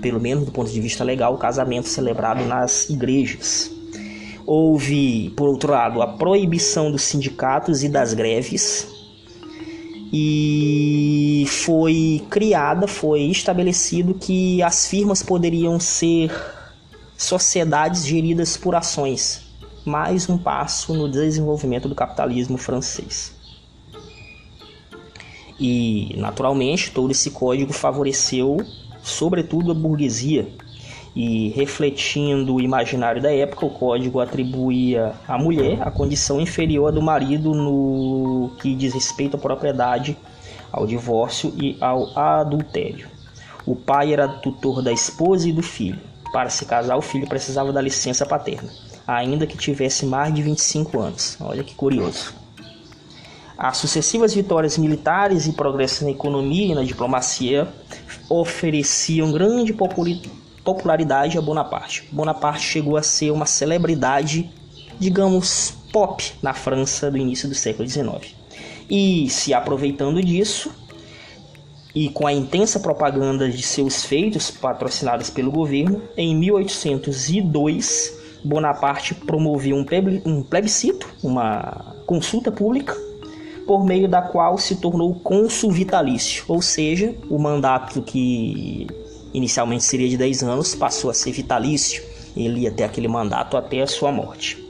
pelo 0.00 0.20
menos 0.20 0.44
do 0.44 0.52
ponto 0.52 0.70
de 0.70 0.80
vista 0.80 1.02
legal, 1.02 1.34
o 1.34 1.38
casamento 1.38 1.88
celebrado 1.88 2.44
nas 2.44 2.88
igrejas. 2.88 3.81
Houve, 4.46 5.30
por 5.36 5.48
outro 5.48 5.72
lado, 5.72 6.02
a 6.02 6.06
proibição 6.06 6.90
dos 6.90 7.02
sindicatos 7.02 7.82
e 7.82 7.88
das 7.88 8.12
greves, 8.14 8.88
e 10.12 11.46
foi 11.48 12.22
criada, 12.28 12.86
foi 12.86 13.22
estabelecido 13.22 14.12
que 14.12 14.62
as 14.62 14.86
firmas 14.86 15.22
poderiam 15.22 15.80
ser 15.80 16.30
sociedades 17.16 18.04
geridas 18.04 18.56
por 18.56 18.74
ações, 18.74 19.42
mais 19.86 20.28
um 20.28 20.36
passo 20.36 20.92
no 20.92 21.08
desenvolvimento 21.08 21.88
do 21.88 21.94
capitalismo 21.94 22.58
francês. 22.58 23.34
E, 25.58 26.14
naturalmente, 26.18 26.90
todo 26.90 27.10
esse 27.10 27.30
código 27.30 27.72
favoreceu, 27.72 28.58
sobretudo, 29.02 29.70
a 29.70 29.74
burguesia. 29.74 30.48
E, 31.14 31.50
refletindo 31.50 32.54
o 32.54 32.60
imaginário 32.60 33.20
da 33.20 33.32
época, 33.32 33.66
o 33.66 33.70
código 33.70 34.20
atribuía 34.20 35.12
à 35.28 35.36
mulher 35.36 35.78
a 35.82 35.90
condição 35.90 36.40
inferior 36.40 36.88
à 36.88 36.90
do 36.90 37.02
marido 37.02 37.52
no 37.52 38.50
que 38.60 38.74
diz 38.74 38.94
respeito 38.94 39.36
à 39.36 39.38
propriedade, 39.38 40.16
ao 40.70 40.86
divórcio 40.86 41.52
e 41.56 41.76
ao 41.80 42.18
adultério. 42.18 43.08
O 43.66 43.76
pai 43.76 44.12
era 44.12 44.26
tutor 44.26 44.82
da 44.82 44.92
esposa 44.92 45.48
e 45.48 45.52
do 45.52 45.62
filho. 45.62 46.00
Para 46.32 46.48
se 46.48 46.64
casar, 46.64 46.96
o 46.96 47.02
filho 47.02 47.28
precisava 47.28 47.72
da 47.72 47.80
licença 47.80 48.24
paterna 48.24 48.70
ainda 49.06 49.46
que 49.46 49.56
tivesse 49.56 50.06
mais 50.06 50.32
de 50.34 50.42
25 50.42 51.00
anos. 51.00 51.36
Olha 51.40 51.64
que 51.64 51.74
curioso. 51.74 52.34
As 53.56 53.76
sucessivas 53.76 54.34
vitórias 54.34 54.78
militares 54.78 55.46
e 55.46 55.52
progresso 55.52 56.04
na 56.04 56.10
economia 56.10 56.72
e 56.72 56.74
na 56.74 56.82
diplomacia 56.82 57.68
ofereciam 58.28 59.30
grande 59.30 59.72
popularidade 60.64 61.38
a 61.38 61.40
Bonaparte. 61.40 62.08
Bonaparte 62.12 62.64
chegou 62.64 62.96
a 62.96 63.02
ser 63.02 63.30
uma 63.30 63.46
celebridade, 63.46 64.50
digamos, 64.98 65.74
pop 65.92 66.32
na 66.42 66.54
França 66.54 67.10
do 67.10 67.16
início 67.16 67.48
do 67.48 67.54
século 67.54 67.88
XIX. 67.88 68.34
E 68.88 69.28
se 69.28 69.54
aproveitando 69.54 70.22
disso, 70.22 70.70
e 71.94 72.08
com 72.08 72.26
a 72.26 72.32
intensa 72.32 72.80
propaganda 72.80 73.48
de 73.48 73.62
seus 73.62 74.04
feitos 74.04 74.50
patrocinados 74.50 75.28
pelo 75.28 75.50
governo, 75.50 76.02
em 76.16 76.34
1802 76.34 78.20
Bonaparte 78.44 79.14
promoveu 79.14 79.76
um 79.76 80.42
plebiscito, 80.42 81.08
uma 81.22 81.94
consulta 82.06 82.50
pública, 82.50 82.96
por 83.66 83.84
meio 83.84 84.08
da 84.08 84.20
qual 84.20 84.58
se 84.58 84.76
tornou 84.76 85.14
cônsul 85.14 85.70
vitalício, 85.70 86.44
ou 86.48 86.60
seja, 86.60 87.14
o 87.30 87.38
mandato 87.38 88.02
que 88.02 88.88
inicialmente 89.32 89.84
seria 89.84 90.08
de 90.08 90.16
10 90.16 90.42
anos 90.42 90.74
passou 90.74 91.10
a 91.10 91.14
ser 91.14 91.32
vitalício. 91.32 92.02
Ele 92.36 92.60
ia 92.60 92.70
ter 92.70 92.84
aquele 92.84 93.08
mandato 93.08 93.56
até 93.56 93.82
a 93.82 93.86
sua 93.86 94.10
morte. 94.10 94.62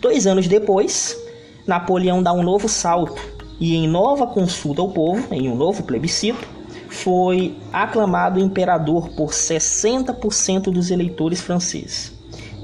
Dois 0.00 0.26
anos 0.26 0.48
depois, 0.48 1.16
Napoleão 1.66 2.22
dá 2.22 2.32
um 2.32 2.42
novo 2.42 2.68
salto 2.68 3.20
e, 3.60 3.76
em 3.76 3.86
nova 3.86 4.26
consulta 4.26 4.80
ao 4.80 4.90
povo, 4.90 5.32
em 5.32 5.48
um 5.48 5.54
novo 5.54 5.82
plebiscito, 5.82 6.48
foi 6.88 7.54
aclamado 7.72 8.40
imperador 8.40 9.10
por 9.10 9.30
60% 9.30 10.72
dos 10.72 10.90
eleitores 10.90 11.40
franceses 11.40 12.12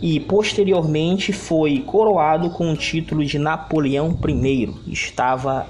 e 0.00 0.20
posteriormente 0.20 1.32
foi 1.32 1.80
coroado 1.80 2.50
com 2.50 2.72
o 2.72 2.76
título 2.76 3.24
de 3.24 3.38
Napoleão 3.38 4.16
I. 4.28 4.74
Estava 4.88 5.66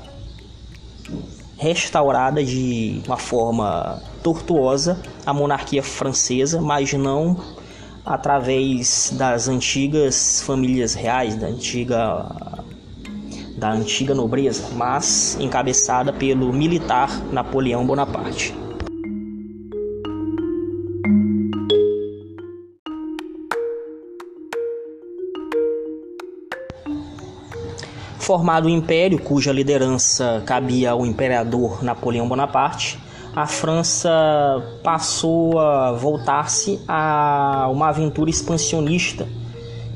restaurada 1.59 2.45
de 2.45 3.01
uma 3.07 3.17
forma 3.17 4.01
tortuosa 4.23 5.01
a 5.25 5.33
monarquia 5.33 5.83
francesa, 5.83 6.61
mas 6.61 6.93
não 6.93 7.37
através 8.05 9.13
das 9.17 9.49
antigas 9.49 10.43
famílias 10.43 10.95
reais, 10.95 11.35
da 11.35 11.47
antiga 11.49 12.57
da 13.57 13.73
antiga 13.73 14.15
nobreza, 14.15 14.69
mas 14.75 15.37
encabeçada 15.41 16.13
pelo 16.13 16.53
militar 16.53 17.11
Napoleão 17.33 17.87
Bonaparte. 17.87 18.66
Formado 28.27 28.67
o 28.67 28.69
império, 28.69 29.21
cuja 29.21 29.53
liderança 29.53 30.43
cabia 30.45 30.91
ao 30.91 31.07
imperador 31.07 31.81
Napoleão 31.85 32.29
Bonaparte, 32.29 32.99
a 33.37 33.47
França 33.47 34.11
passou 34.83 35.61
a 35.61 35.93
voltar-se 35.93 36.81
a 36.89 37.69
uma 37.71 37.91
aventura 37.91 38.29
expansionista 38.29 39.29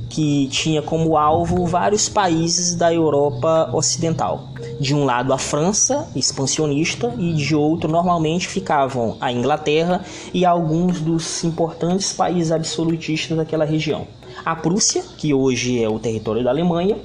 que 0.08 0.46
tinha 0.46 0.80
como 0.80 1.16
alvo 1.16 1.66
vários 1.66 2.08
países 2.08 2.76
da 2.76 2.94
Europa 2.94 3.68
Ocidental. 3.72 4.50
De 4.78 4.94
um 4.94 5.04
lado, 5.04 5.32
a 5.32 5.38
França, 5.38 6.08
expansionista, 6.14 7.12
e 7.18 7.32
de 7.32 7.56
outro, 7.56 7.90
normalmente 7.90 8.46
ficavam 8.46 9.16
a 9.20 9.32
Inglaterra 9.32 10.04
e 10.32 10.44
alguns 10.44 11.00
dos 11.00 11.42
importantes 11.42 12.12
países 12.12 12.52
absolutistas 12.52 13.36
daquela 13.36 13.64
região. 13.64 14.06
A 14.44 14.54
Prússia, 14.54 15.02
que 15.18 15.34
hoje 15.34 15.82
é 15.82 15.88
o 15.88 15.98
território 15.98 16.44
da 16.44 16.50
Alemanha, 16.50 16.96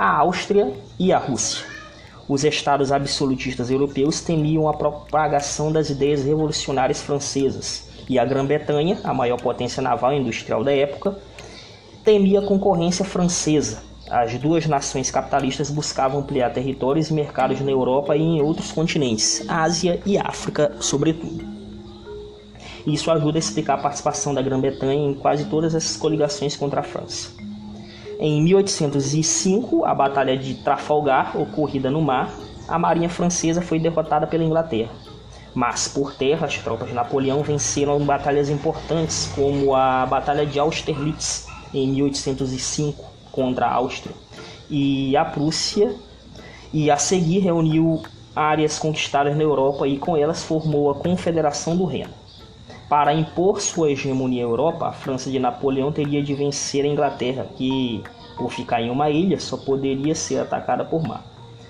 a 0.00 0.16
Áustria 0.16 0.72
e 0.98 1.12
a 1.12 1.18
Rússia. 1.18 1.66
Os 2.26 2.42
estados 2.42 2.90
absolutistas 2.90 3.70
europeus 3.70 4.22
temiam 4.22 4.66
a 4.66 4.72
propagação 4.72 5.70
das 5.70 5.90
ideias 5.90 6.24
revolucionárias 6.24 7.02
francesas, 7.02 7.86
e 8.08 8.18
a 8.18 8.24
Grã-Bretanha, 8.24 8.98
a 9.04 9.12
maior 9.12 9.38
potência 9.38 9.82
naval 9.82 10.14
e 10.14 10.16
industrial 10.16 10.64
da 10.64 10.72
época, 10.72 11.18
temia 12.02 12.40
a 12.40 12.46
concorrência 12.46 13.04
francesa. 13.04 13.82
As 14.08 14.32
duas 14.38 14.66
nações 14.66 15.10
capitalistas 15.10 15.70
buscavam 15.70 16.20
ampliar 16.20 16.50
territórios 16.50 17.10
e 17.10 17.12
mercados 17.12 17.60
na 17.60 17.70
Europa 17.70 18.16
e 18.16 18.22
em 18.22 18.40
outros 18.40 18.72
continentes, 18.72 19.44
Ásia 19.50 20.00
e 20.06 20.16
África, 20.16 20.76
sobretudo. 20.80 21.44
Isso 22.86 23.10
ajuda 23.10 23.36
a 23.36 23.38
explicar 23.38 23.74
a 23.74 23.82
participação 23.82 24.32
da 24.32 24.40
Grã-Bretanha 24.40 25.10
em 25.10 25.12
quase 25.12 25.44
todas 25.44 25.74
essas 25.74 25.98
coligações 25.98 26.56
contra 26.56 26.80
a 26.80 26.84
França. 26.84 27.39
Em 28.22 28.42
1805, 28.42 29.86
a 29.86 29.94
Batalha 29.94 30.36
de 30.36 30.52
Trafalgar, 30.56 31.40
ocorrida 31.40 31.90
no 31.90 32.02
mar, 32.02 32.30
a 32.68 32.78
marinha 32.78 33.08
francesa 33.08 33.62
foi 33.62 33.78
derrotada 33.78 34.26
pela 34.26 34.44
Inglaterra. 34.44 34.90
Mas 35.54 35.88
por 35.88 36.12
terra, 36.12 36.44
as 36.44 36.58
tropas 36.58 36.88
de 36.88 36.94
Napoleão 36.94 37.42
venceram 37.42 37.98
batalhas 38.04 38.50
importantes, 38.50 39.32
como 39.34 39.74
a 39.74 40.04
Batalha 40.04 40.44
de 40.44 40.58
Austerlitz, 40.58 41.46
em 41.72 41.88
1805, 41.92 43.02
contra 43.32 43.64
a 43.64 43.72
Áustria, 43.72 44.14
e 44.68 45.16
a 45.16 45.24
Prússia, 45.24 45.94
e 46.74 46.90
a 46.90 46.98
seguir 46.98 47.38
reuniu 47.38 48.02
áreas 48.36 48.78
conquistadas 48.78 49.34
na 49.34 49.42
Europa 49.42 49.88
e 49.88 49.96
com 49.96 50.14
elas 50.14 50.44
formou 50.44 50.90
a 50.90 50.94
Confederação 50.94 51.74
do 51.74 51.86
Reno. 51.86 52.19
Para 52.90 53.14
impor 53.14 53.60
sua 53.60 53.92
hegemonia 53.92 54.42
à 54.42 54.48
Europa, 54.48 54.88
a 54.88 54.92
França 54.92 55.30
de 55.30 55.38
Napoleão 55.38 55.92
teria 55.92 56.20
de 56.20 56.34
vencer 56.34 56.84
a 56.84 56.88
Inglaterra, 56.88 57.46
que, 57.56 58.02
por 58.36 58.50
ficar 58.50 58.82
em 58.82 58.90
uma 58.90 59.08
ilha, 59.08 59.38
só 59.38 59.56
poderia 59.56 60.12
ser 60.12 60.40
atacada 60.40 60.84
por 60.84 61.00
mar. 61.00 61.24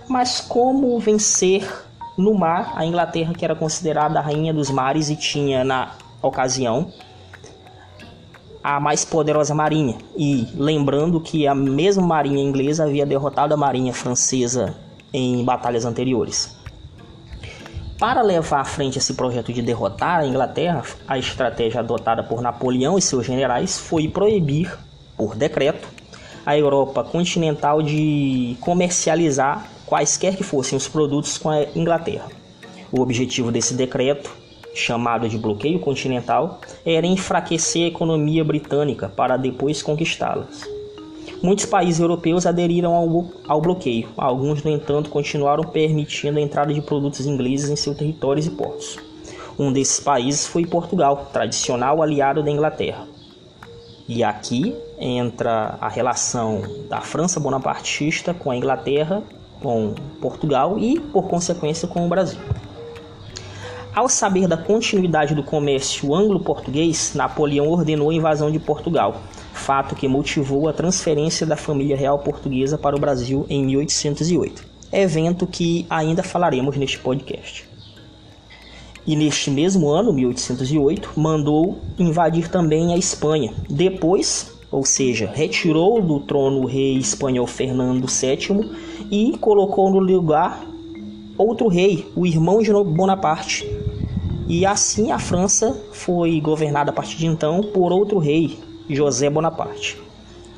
Mas 0.08 0.40
como 0.40 0.98
vencer 0.98 1.70
no 2.16 2.32
mar 2.32 2.72
a 2.74 2.86
Inglaterra, 2.86 3.34
que 3.34 3.44
era 3.44 3.54
considerada 3.54 4.18
a 4.18 4.22
rainha 4.22 4.54
dos 4.54 4.70
mares 4.70 5.10
e 5.10 5.16
tinha, 5.16 5.62
na 5.62 5.92
ocasião, 6.22 6.90
a 8.64 8.80
mais 8.80 9.04
poderosa 9.04 9.54
marinha. 9.54 9.98
E 10.16 10.48
lembrando 10.54 11.20
que 11.20 11.46
a 11.46 11.54
mesma 11.54 12.06
marinha 12.06 12.42
inglesa 12.42 12.84
havia 12.84 13.04
derrotado 13.04 13.52
a 13.52 13.58
marinha 13.58 13.92
francesa 13.92 14.74
em 15.12 15.44
batalhas 15.44 15.84
anteriores. 15.84 16.59
Para 18.00 18.22
levar 18.22 18.62
à 18.62 18.64
frente 18.64 18.96
esse 18.96 19.12
projeto 19.12 19.52
de 19.52 19.60
derrotar 19.60 20.20
a 20.20 20.26
Inglaterra, 20.26 20.82
a 21.06 21.18
estratégia 21.18 21.80
adotada 21.80 22.22
por 22.22 22.40
Napoleão 22.40 22.96
e 22.96 23.02
seus 23.02 23.26
generais 23.26 23.78
foi 23.78 24.08
proibir, 24.08 24.74
por 25.18 25.36
decreto, 25.36 25.86
a 26.46 26.56
Europa 26.56 27.04
continental 27.04 27.82
de 27.82 28.56
comercializar 28.58 29.68
quaisquer 29.84 30.34
que 30.34 30.42
fossem 30.42 30.78
os 30.78 30.88
produtos 30.88 31.36
com 31.36 31.50
a 31.50 31.62
Inglaterra. 31.76 32.28
O 32.90 33.02
objetivo 33.02 33.52
desse 33.52 33.74
decreto, 33.74 34.34
chamado 34.74 35.28
de 35.28 35.36
bloqueio 35.36 35.78
continental, 35.78 36.58
era 36.86 37.06
enfraquecer 37.06 37.84
a 37.84 37.88
economia 37.88 38.42
britânica 38.42 39.10
para 39.10 39.36
depois 39.36 39.82
conquistá-las. 39.82 40.79
Muitos 41.42 41.64
países 41.64 42.00
europeus 42.00 42.44
aderiram 42.44 42.94
ao, 42.94 43.24
ao 43.48 43.62
bloqueio, 43.62 44.08
alguns, 44.14 44.62
no 44.62 44.70
entanto, 44.70 45.08
continuaram 45.08 45.64
permitindo 45.64 46.38
a 46.38 46.42
entrada 46.42 46.72
de 46.74 46.82
produtos 46.82 47.24
ingleses 47.24 47.70
em 47.70 47.76
seus 47.76 47.96
territórios 47.96 48.46
e 48.46 48.50
portos. 48.50 48.98
Um 49.58 49.72
desses 49.72 50.00
países 50.00 50.46
foi 50.46 50.66
Portugal, 50.66 51.30
tradicional 51.32 52.02
aliado 52.02 52.42
da 52.42 52.50
Inglaterra. 52.50 53.06
E 54.06 54.22
aqui 54.22 54.76
entra 54.98 55.78
a 55.80 55.88
relação 55.88 56.62
da 56.90 57.00
França 57.00 57.40
bonapartista 57.40 58.34
com 58.34 58.50
a 58.50 58.56
Inglaterra, 58.56 59.22
com 59.62 59.94
Portugal 60.20 60.78
e, 60.78 61.00
por 61.00 61.26
consequência, 61.26 61.88
com 61.88 62.04
o 62.04 62.08
Brasil. 62.08 62.40
Ao 63.94 64.08
saber 64.08 64.46
da 64.46 64.58
continuidade 64.58 65.34
do 65.34 65.42
comércio 65.42 66.14
anglo-português, 66.14 67.14
Napoleão 67.14 67.68
ordenou 67.68 68.10
a 68.10 68.14
invasão 68.14 68.50
de 68.50 68.58
Portugal, 68.58 69.16
fato 69.70 69.94
que 69.94 70.08
motivou 70.08 70.68
a 70.68 70.72
transferência 70.72 71.46
da 71.46 71.54
família 71.54 71.96
real 71.96 72.18
portuguesa 72.18 72.76
para 72.76 72.96
o 72.96 72.98
Brasil 72.98 73.46
em 73.48 73.64
1808, 73.66 74.64
evento 74.92 75.46
que 75.46 75.86
ainda 75.88 76.24
falaremos 76.24 76.76
neste 76.76 76.98
podcast. 76.98 77.68
E 79.06 79.14
neste 79.14 79.48
mesmo 79.48 79.88
ano, 79.88 80.12
1808, 80.12 81.12
mandou 81.14 81.78
invadir 81.96 82.48
também 82.48 82.92
a 82.92 82.96
Espanha. 82.96 83.54
Depois, 83.68 84.52
ou 84.72 84.84
seja, 84.84 85.30
retirou 85.32 86.02
do 86.02 86.18
trono 86.18 86.62
o 86.62 86.66
rei 86.66 86.96
espanhol 86.96 87.46
Fernando 87.46 88.08
VII 88.08 88.72
e 89.08 89.38
colocou 89.38 89.88
no 89.88 90.00
lugar 90.00 90.66
outro 91.38 91.68
rei, 91.68 92.10
o 92.16 92.26
irmão 92.26 92.60
de 92.60 92.72
Bonaparte. 92.72 93.70
E 94.48 94.66
assim 94.66 95.12
a 95.12 95.18
França 95.20 95.80
foi 95.92 96.40
governada 96.40 96.90
a 96.90 96.92
partir 96.92 97.18
de 97.18 97.26
então 97.26 97.60
por 97.62 97.92
outro 97.92 98.18
rei, 98.18 98.58
José 98.94 99.30
Bonaparte. 99.30 100.00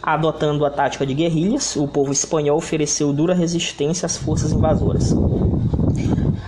Adotando 0.03 0.65
a 0.67 0.71
tática 0.71 1.07
de 1.07 1.15
guerrilhas, 1.15 1.77
o 1.77 1.87
povo 1.87 2.11
espanhol 2.13 2.59
ofereceu 2.59 3.13
dura 3.13 3.35
resistência 3.35 4.07
às 4.07 4.17
forças 4.17 4.51
invasoras. 4.51 5.15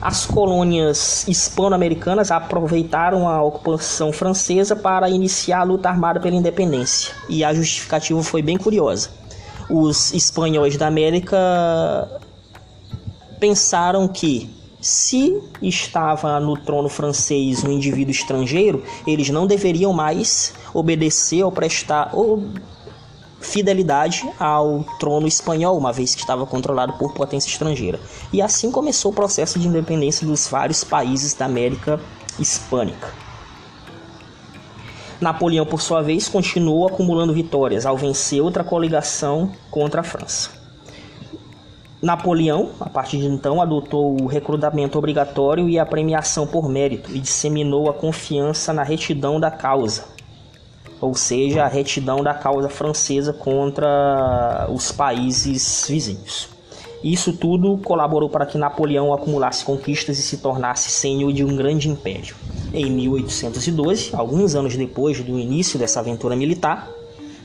As 0.02 0.26
colônias 0.26 1.26
hispano-americanas 1.28 2.30
aproveitaram 2.30 3.28
a 3.28 3.42
ocupação 3.42 4.12
francesa 4.12 4.74
para 4.74 5.08
iniciar 5.08 5.60
a 5.60 5.62
luta 5.62 5.88
armada 5.88 6.20
pela 6.20 6.34
independência, 6.34 7.14
e 7.28 7.44
a 7.44 7.54
justificativa 7.54 8.22
foi 8.22 8.42
bem 8.42 8.56
curiosa. 8.56 9.10
Os 9.70 10.12
espanhóis 10.12 10.76
da 10.76 10.88
América 10.88 11.38
pensaram 13.38 14.08
que 14.08 14.50
se 14.84 15.40
estava 15.62 16.38
no 16.38 16.58
trono 16.58 16.90
francês 16.90 17.64
um 17.64 17.72
indivíduo 17.72 18.10
estrangeiro, 18.10 18.82
eles 19.06 19.30
não 19.30 19.46
deveriam 19.46 19.94
mais 19.94 20.52
obedecer 20.74 21.42
ou 21.42 21.50
prestar 21.50 22.10
ou 22.12 22.44
fidelidade 23.40 24.28
ao 24.38 24.84
trono 24.98 25.26
espanhol, 25.26 25.78
uma 25.78 25.90
vez 25.90 26.14
que 26.14 26.20
estava 26.20 26.44
controlado 26.44 26.92
por 26.98 27.14
potência 27.14 27.48
estrangeira. 27.48 27.98
E 28.30 28.42
assim 28.42 28.70
começou 28.70 29.10
o 29.10 29.14
processo 29.14 29.58
de 29.58 29.68
independência 29.68 30.26
dos 30.26 30.46
vários 30.48 30.84
países 30.84 31.32
da 31.32 31.46
América 31.46 31.98
Hispânica. 32.38 33.08
Napoleão, 35.18 35.64
por 35.64 35.80
sua 35.80 36.02
vez, 36.02 36.28
continuou 36.28 36.86
acumulando 36.86 37.32
vitórias 37.32 37.86
ao 37.86 37.96
vencer 37.96 38.42
outra 38.42 38.62
coligação 38.62 39.50
contra 39.70 40.02
a 40.02 40.04
França. 40.04 40.63
Napoleão, 42.02 42.70
a 42.80 42.88
partir 42.88 43.18
de 43.18 43.26
então, 43.26 43.62
adotou 43.62 44.20
o 44.20 44.26
recrutamento 44.26 44.98
obrigatório 44.98 45.68
e 45.68 45.78
a 45.78 45.86
premiação 45.86 46.46
por 46.46 46.68
mérito 46.68 47.10
e 47.14 47.18
disseminou 47.18 47.88
a 47.88 47.94
confiança 47.94 48.72
na 48.72 48.82
retidão 48.82 49.40
da 49.40 49.50
causa, 49.50 50.04
ou 51.00 51.14
seja, 51.14 51.64
a 51.64 51.68
retidão 51.68 52.22
da 52.22 52.34
causa 52.34 52.68
francesa 52.68 53.32
contra 53.32 54.66
os 54.70 54.92
países 54.92 55.86
vizinhos. 55.88 56.48
Isso 57.02 57.34
tudo 57.34 57.76
colaborou 57.78 58.30
para 58.30 58.46
que 58.46 58.56
Napoleão 58.56 59.12
acumulasse 59.12 59.62
conquistas 59.62 60.18
e 60.18 60.22
se 60.22 60.38
tornasse 60.38 60.90
senhor 60.90 61.32
de 61.34 61.44
um 61.44 61.54
grande 61.54 61.88
império. 61.88 62.34
Em 62.72 62.90
1812, 62.90 64.10
alguns 64.14 64.54
anos 64.54 64.74
depois 64.74 65.20
do 65.20 65.38
início 65.38 65.78
dessa 65.78 66.00
aventura 66.00 66.34
militar, 66.34 66.90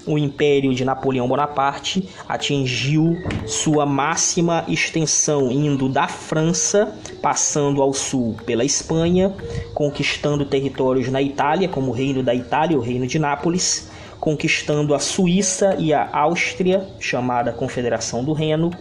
o 0.10 0.17
Império 0.17 0.74
de 0.74 0.84
Napoleão 0.84 1.28
Bonaparte 1.28 2.10
atingiu 2.28 3.15
sua 3.45 3.86
máxima 3.86 4.65
extensão, 4.67 5.52
indo 5.52 5.88
da 5.88 6.08
França, 6.08 6.95
passando 7.22 7.80
ao 7.80 7.93
sul 7.93 8.36
pela 8.43 8.65
Espanha, 8.65 9.32
conquistando 9.76 10.45
territórios 10.45 11.10
na 11.10 11.22
Itália, 11.22 11.69
como 11.69 11.91
o 11.91 11.93
Reino 11.93 12.24
da 12.24 12.34
Itália, 12.34 12.76
o 12.76 12.82
Reino 12.82 13.06
de 13.06 13.19
Nápoles, 13.19 13.91
conquistando 14.19 14.95
a 14.95 15.00
Suíça 15.00 15.76
e 15.78 15.93
a 15.93 16.10
Áustria, 16.12 16.88
chamada 17.00 17.54
Confederação 17.54 18.24
do 18.24 18.34
Reno, 18.34 18.72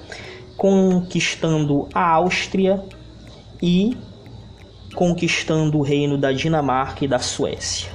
conquistando 0.57 1.87
a 1.93 2.09
Áustria 2.11 2.83
e 3.63 3.95
conquistando 4.95 5.79
o 5.79 5.83
reino 5.83 6.17
da 6.17 6.33
Dinamarca 6.33 7.05
e 7.05 7.09
da 7.09 7.19
Suécia. 7.19 7.91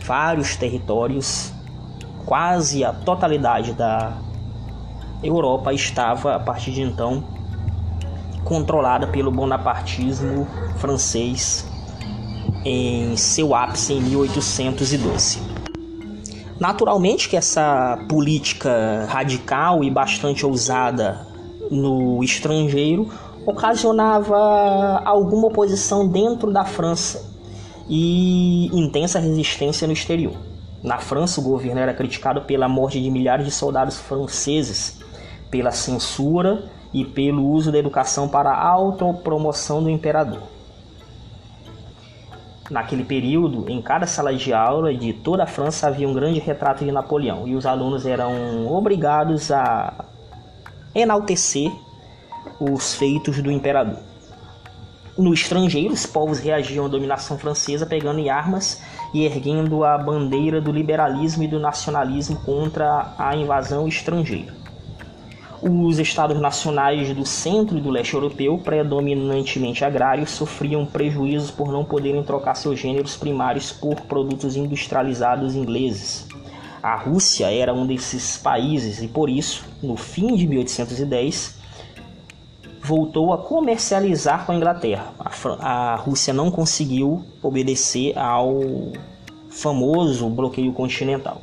Vários 0.00 0.56
territórios 0.56 1.52
quase 2.28 2.84
a 2.84 2.92
totalidade 2.92 3.72
da 3.72 4.12
Europa 5.22 5.72
estava, 5.72 6.34
a 6.34 6.38
partir 6.38 6.72
de 6.72 6.82
então, 6.82 7.24
controlada 8.44 9.06
pelo 9.06 9.30
bonapartismo 9.30 10.46
francês 10.76 11.66
em 12.66 13.16
seu 13.16 13.54
ápice 13.54 13.94
em 13.94 14.02
1812. 14.02 15.40
Naturalmente 16.60 17.30
que 17.30 17.36
essa 17.36 17.98
política 18.10 19.06
radical 19.08 19.82
e 19.82 19.90
bastante 19.90 20.44
ousada 20.44 21.26
no 21.70 22.22
estrangeiro 22.22 23.08
ocasionava 23.46 25.00
alguma 25.02 25.46
oposição 25.46 26.06
dentro 26.06 26.52
da 26.52 26.66
França 26.66 27.24
e 27.88 28.66
intensa 28.66 29.18
resistência 29.18 29.86
no 29.86 29.94
exterior. 29.94 30.47
Na 30.82 30.98
França, 30.98 31.40
o 31.40 31.44
governo 31.44 31.80
era 31.80 31.92
criticado 31.92 32.42
pela 32.42 32.68
morte 32.68 33.00
de 33.00 33.10
milhares 33.10 33.44
de 33.44 33.50
soldados 33.50 33.98
franceses, 33.98 35.00
pela 35.50 35.72
censura 35.72 36.64
e 36.92 37.04
pelo 37.04 37.46
uso 37.46 37.72
da 37.72 37.78
educação 37.78 38.28
para 38.28 38.50
a 38.50 38.68
autopromoção 38.68 39.82
do 39.82 39.90
imperador. 39.90 40.42
Naquele 42.70 43.02
período, 43.02 43.68
em 43.70 43.80
cada 43.80 44.06
sala 44.06 44.34
de 44.34 44.52
aula 44.52 44.94
de 44.94 45.12
toda 45.12 45.44
a 45.44 45.46
França 45.46 45.88
havia 45.88 46.06
um 46.06 46.12
grande 46.12 46.38
retrato 46.38 46.84
de 46.84 46.92
Napoleão 46.92 47.48
e 47.48 47.54
os 47.54 47.64
alunos 47.64 48.04
eram 48.04 48.70
obrigados 48.70 49.50
a 49.50 50.04
enaltecer 50.94 51.72
os 52.60 52.94
feitos 52.94 53.42
do 53.42 53.50
imperador. 53.50 53.98
No 55.16 55.32
estrangeiro, 55.32 55.94
os 55.94 56.06
povos 56.06 56.38
reagiam 56.38 56.84
à 56.84 56.88
dominação 56.88 57.38
francesa 57.38 57.86
pegando 57.86 58.20
em 58.20 58.30
armas 58.30 58.80
e 59.12 59.24
erguendo 59.24 59.84
a 59.84 59.96
bandeira 59.96 60.60
do 60.60 60.70
liberalismo 60.70 61.42
e 61.42 61.48
do 61.48 61.58
nacionalismo 61.58 62.36
contra 62.40 63.14
a 63.18 63.36
invasão 63.36 63.88
estrangeira. 63.88 64.58
Os 65.60 65.98
estados 65.98 66.40
nacionais 66.40 67.12
do 67.12 67.26
centro 67.26 67.76
e 67.76 67.80
do 67.80 67.90
leste 67.90 68.14
europeu, 68.14 68.58
predominantemente 68.58 69.84
agrários, 69.84 70.30
sofriam 70.30 70.86
prejuízos 70.86 71.50
por 71.50 71.72
não 71.72 71.84
poderem 71.84 72.22
trocar 72.22 72.54
seus 72.54 72.78
gêneros 72.78 73.16
primários 73.16 73.72
por 73.72 73.96
produtos 74.02 74.54
industrializados 74.54 75.56
ingleses. 75.56 76.28
A 76.80 76.94
Rússia 76.94 77.52
era 77.52 77.74
um 77.74 77.84
desses 77.84 78.38
países 78.38 79.02
e 79.02 79.08
por 79.08 79.28
isso, 79.28 79.64
no 79.82 79.96
fim 79.96 80.36
de 80.36 80.46
1810, 80.46 81.57
voltou 82.82 83.32
a 83.32 83.38
comercializar 83.38 84.46
com 84.46 84.52
a 84.52 84.54
Inglaterra. 84.54 85.12
A, 85.18 85.92
a 85.92 85.96
Rússia 85.96 86.32
não 86.32 86.50
conseguiu 86.50 87.24
obedecer 87.42 88.16
ao 88.18 88.60
famoso 89.50 90.28
bloqueio 90.28 90.72
continental. 90.72 91.42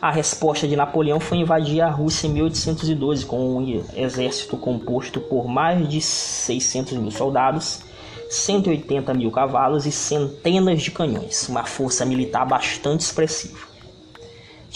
A 0.00 0.12
resposta 0.12 0.68
de 0.68 0.76
Napoleão 0.76 1.18
foi 1.18 1.38
invadir 1.38 1.80
a 1.80 1.90
Rússia 1.90 2.28
em 2.28 2.32
1812 2.34 3.26
com 3.26 3.56
um 3.56 3.84
exército 3.96 4.56
composto 4.56 5.20
por 5.20 5.48
mais 5.48 5.88
de 5.88 6.00
600 6.00 6.92
mil 6.98 7.10
soldados, 7.10 7.80
180 8.30 9.12
mil 9.14 9.30
cavalos 9.32 9.86
e 9.86 9.92
centenas 9.92 10.82
de 10.82 10.92
canhões, 10.92 11.48
uma 11.48 11.64
força 11.64 12.04
militar 12.04 12.46
bastante 12.46 13.00
expressiva. 13.00 13.67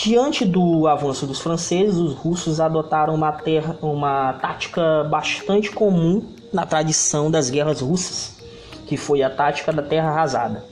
Diante 0.04 0.44
do 0.44 0.88
avanço 0.88 1.28
dos 1.28 1.40
franceses, 1.40 1.94
os 1.94 2.14
russos 2.14 2.60
adotaram 2.60 3.14
uma, 3.14 3.30
terra, 3.30 3.78
uma 3.80 4.32
tática 4.32 5.04
bastante 5.04 5.70
comum 5.70 6.20
na 6.52 6.66
tradição 6.66 7.30
das 7.30 7.48
guerras 7.48 7.80
russas, 7.80 8.36
que 8.84 8.96
foi 8.96 9.22
a 9.22 9.30
tática 9.30 9.72
da 9.72 9.80
terra 9.80 10.10
arrasada. 10.10 10.64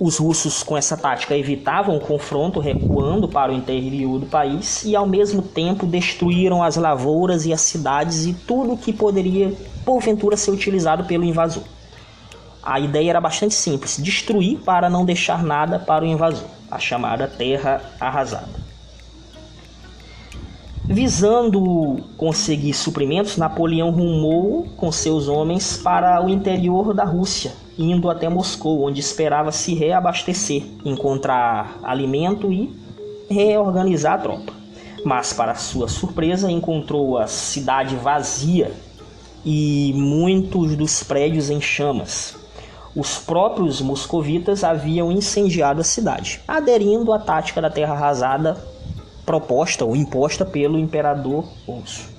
Os 0.00 0.18
russos, 0.18 0.62
com 0.62 0.76
essa 0.76 0.96
tática, 0.96 1.36
evitavam 1.36 1.96
o 1.96 2.00
confronto, 2.00 2.60
recuando 2.60 3.26
para 3.26 3.50
o 3.50 3.54
interior 3.56 4.20
do 4.20 4.26
país 4.26 4.84
e, 4.84 4.94
ao 4.94 5.08
mesmo 5.08 5.42
tempo, 5.42 5.84
destruíram 5.84 6.62
as 6.62 6.76
lavouras 6.76 7.44
e 7.44 7.52
as 7.52 7.62
cidades 7.62 8.26
e 8.26 8.32
tudo 8.32 8.76
que 8.76 8.92
poderia, 8.92 9.52
porventura, 9.84 10.36
ser 10.36 10.52
utilizado 10.52 11.02
pelo 11.02 11.24
invasor. 11.24 11.64
A 12.62 12.78
ideia 12.78 13.10
era 13.10 13.20
bastante 13.20 13.54
simples: 13.54 13.98
destruir 14.00 14.60
para 14.60 14.88
não 14.88 15.04
deixar 15.04 15.42
nada 15.42 15.80
para 15.80 16.04
o 16.04 16.06
invasor, 16.06 16.46
a 16.72 16.78
chamada 16.78 17.28
terra 17.28 17.80
arrasada. 18.00 18.62
Visando 20.84 22.04
conseguir 22.16 22.74
suprimentos, 22.74 23.36
Napoleão 23.36 23.90
rumou 23.90 24.66
com 24.76 24.90
seus 24.90 25.28
homens 25.28 25.76
para 25.76 26.22
o 26.24 26.28
interior 26.28 26.92
da 26.92 27.04
Rússia, 27.04 27.52
indo 27.78 28.10
até 28.10 28.28
Moscou, 28.28 28.82
onde 28.82 29.00
esperava 29.00 29.52
se 29.52 29.74
reabastecer, 29.74 30.64
encontrar 30.84 31.78
alimento 31.82 32.52
e 32.52 32.74
reorganizar 33.30 34.14
a 34.14 34.18
tropa. 34.18 34.52
Mas, 35.04 35.32
para 35.32 35.54
sua 35.54 35.88
surpresa, 35.88 36.50
encontrou 36.50 37.16
a 37.16 37.26
cidade 37.26 37.94
vazia 37.96 38.72
e 39.44 39.92
muitos 39.94 40.76
dos 40.76 41.02
prédios 41.02 41.48
em 41.48 41.60
chamas. 41.60 42.41
Os 42.94 43.18
próprios 43.18 43.80
moscovitas 43.80 44.62
haviam 44.62 45.10
incendiado 45.10 45.80
a 45.80 45.84
cidade, 45.84 46.40
aderindo 46.46 47.12
à 47.12 47.18
tática 47.18 47.60
da 47.60 47.70
terra 47.70 47.94
arrasada 47.94 48.62
proposta 49.24 49.84
ou 49.84 49.96
imposta 49.96 50.44
pelo 50.44 50.78
imperador 50.78 51.48
russo. 51.66 52.10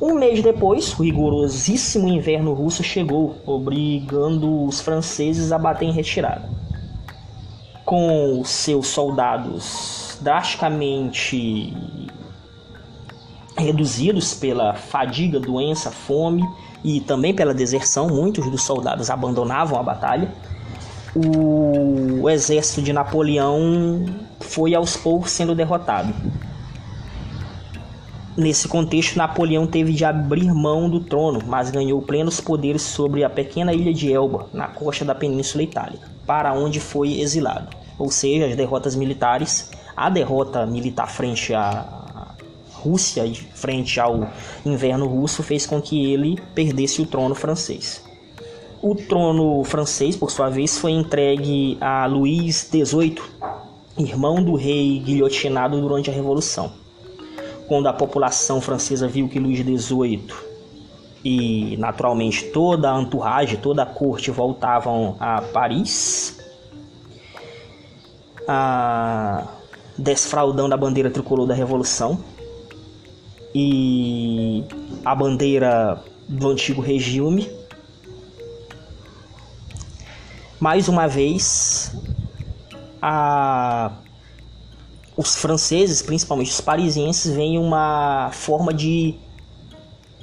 Um 0.00 0.14
mês 0.14 0.42
depois, 0.42 0.92
o 0.98 1.02
rigorosíssimo 1.02 2.08
inverno 2.08 2.52
russo 2.52 2.82
chegou, 2.82 3.36
obrigando 3.46 4.64
os 4.64 4.80
franceses 4.80 5.52
a 5.52 5.58
bater 5.58 5.86
em 5.86 5.92
retirada. 5.92 6.48
Com 7.84 8.42
seus 8.44 8.88
soldados 8.88 10.18
drasticamente 10.20 11.74
reduzidos 13.56 14.34
pela 14.34 14.74
fadiga, 14.74 15.38
doença, 15.38 15.90
fome 15.90 16.42
e 16.84 17.00
também 17.00 17.34
pela 17.34 17.54
deserção, 17.54 18.08
muitos 18.08 18.48
dos 18.50 18.62
soldados 18.62 19.10
abandonavam 19.10 19.80
a 19.80 19.82
batalha 19.82 20.30
o 21.16 22.28
exército 22.28 22.82
de 22.82 22.92
Napoleão 22.92 24.04
foi 24.40 24.74
aos 24.74 24.96
poucos 24.96 25.30
sendo 25.30 25.54
derrotado. 25.54 26.12
Nesse 28.36 28.66
contexto, 28.66 29.16
Napoleão 29.16 29.64
teve 29.64 29.92
de 29.92 30.04
abrir 30.04 30.52
mão 30.52 30.90
do 30.90 30.98
trono, 30.98 31.38
mas 31.46 31.70
ganhou 31.70 32.02
plenos 32.02 32.40
poderes 32.40 32.82
sobre 32.82 33.22
a 33.22 33.30
pequena 33.30 33.72
ilha 33.72 33.94
de 33.94 34.12
Elba, 34.12 34.48
na 34.52 34.66
costa 34.66 35.04
da 35.04 35.14
Península 35.14 35.62
Itálica, 35.62 36.10
para 36.26 36.52
onde 36.52 36.80
foi 36.80 37.20
exilado. 37.20 37.68
Ou 37.96 38.10
seja, 38.10 38.46
as 38.46 38.56
derrotas 38.56 38.96
militares, 38.96 39.70
a 39.96 40.10
derrota 40.10 40.66
militar 40.66 41.08
frente 41.08 41.54
à 41.54 42.03
Rússia, 42.84 43.24
frente 43.54 43.98
ao 43.98 44.28
inverno 44.64 45.06
russo, 45.06 45.42
fez 45.42 45.64
com 45.64 45.80
que 45.80 46.12
ele 46.12 46.38
perdesse 46.54 47.00
o 47.00 47.06
trono 47.06 47.34
francês. 47.34 48.04
O 48.82 48.94
trono 48.94 49.64
francês, 49.64 50.14
por 50.14 50.30
sua 50.30 50.50
vez, 50.50 50.76
foi 50.76 50.90
entregue 50.90 51.78
a 51.80 52.04
Luís 52.04 52.68
XVIII, 52.70 53.16
irmão 53.96 54.44
do 54.44 54.54
rei 54.54 54.98
guilhotinado 54.98 55.80
durante 55.80 56.10
a 56.10 56.12
Revolução. 56.12 56.70
Quando 57.66 57.86
a 57.86 57.94
população 57.94 58.60
francesa 58.60 59.08
viu 59.08 59.26
que 59.26 59.38
Luís 59.38 59.60
XVIII 59.60 60.28
e, 61.24 61.78
naturalmente, 61.78 62.44
toda 62.50 62.94
a 62.94 63.00
entourage, 63.00 63.56
toda 63.56 63.84
a 63.84 63.86
corte 63.86 64.30
voltavam 64.30 65.16
a 65.18 65.40
Paris, 65.40 66.38
a... 68.46 69.46
desfraudando 69.96 70.74
a 70.74 70.76
bandeira 70.76 71.08
tricolor 71.08 71.46
da 71.46 71.54
Revolução 71.54 72.33
e 73.54 74.64
a 75.04 75.14
bandeira 75.14 76.02
do 76.28 76.50
antigo 76.50 76.80
regime, 76.80 77.48
mais 80.58 80.88
uma 80.88 81.06
vez, 81.06 81.94
a... 83.00 83.92
os 85.16 85.36
franceses, 85.36 86.02
principalmente 86.02 86.50
os 86.50 86.60
parisienses, 86.60 87.32
veem 87.32 87.58
uma 87.58 88.30
forma 88.32 88.74
de 88.74 89.14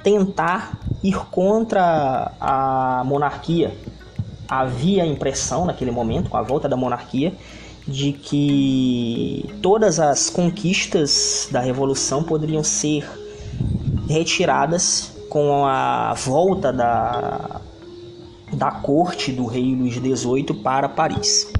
tentar 0.02 0.78
ir 1.02 1.16
contra 1.30 2.32
a 2.40 3.02
monarquia. 3.06 3.74
Havia 4.48 5.04
a 5.04 5.06
impressão 5.06 5.64
naquele 5.64 5.90
momento, 5.90 6.28
com 6.28 6.36
a 6.36 6.42
volta 6.42 6.68
da 6.68 6.76
monarquia, 6.76 7.32
de 7.86 8.12
que 8.12 9.48
todas 9.62 9.98
as 9.98 10.28
conquistas 10.28 11.48
da 11.50 11.60
revolução 11.60 12.22
poderiam 12.22 12.62
ser 12.62 13.21
retiradas 14.12 15.12
com 15.28 15.64
a 15.66 16.14
volta 16.14 16.72
da 16.72 17.60
da 18.52 18.70
corte 18.70 19.32
do 19.32 19.46
rei 19.46 19.74
Luís 19.74 19.94
XVIII 19.94 20.60
para 20.62 20.88
Paris. 20.88 21.50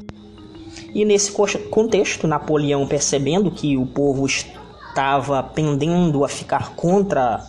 E 0.95 1.05
nesse 1.07 1.33
contexto, 1.71 2.27
Napoleão, 2.27 2.87
percebendo 2.87 3.51
que 3.51 3.79
o 3.79 3.87
povo 3.87 4.27
estava 4.27 5.43
pendendo 5.43 6.23
a 6.23 6.29
ficar 6.29 6.75
contra 6.77 7.43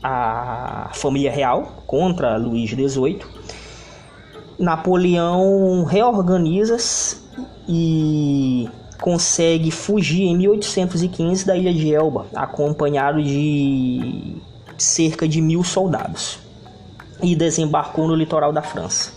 a 0.00 0.90
família 0.94 1.32
real, 1.32 1.82
contra 1.84 2.36
Luís 2.36 2.70
XVIII, 2.70 3.22
Napoleão 4.56 5.84
reorganiza-se 5.84 7.16
e 7.68 8.68
consegue 9.00 9.70
fugir 9.70 10.24
em 10.24 10.36
1815 10.36 11.46
da 11.46 11.56
ilha 11.56 11.72
de 11.72 11.94
Elba, 11.94 12.26
acompanhado 12.34 13.22
de 13.22 14.36
cerca 14.76 15.26
de 15.26 15.40
mil 15.40 15.62
soldados 15.64 16.38
e 17.22 17.34
desembarcou 17.34 18.06
no 18.06 18.14
litoral 18.14 18.52
da 18.52 18.62
França. 18.62 19.12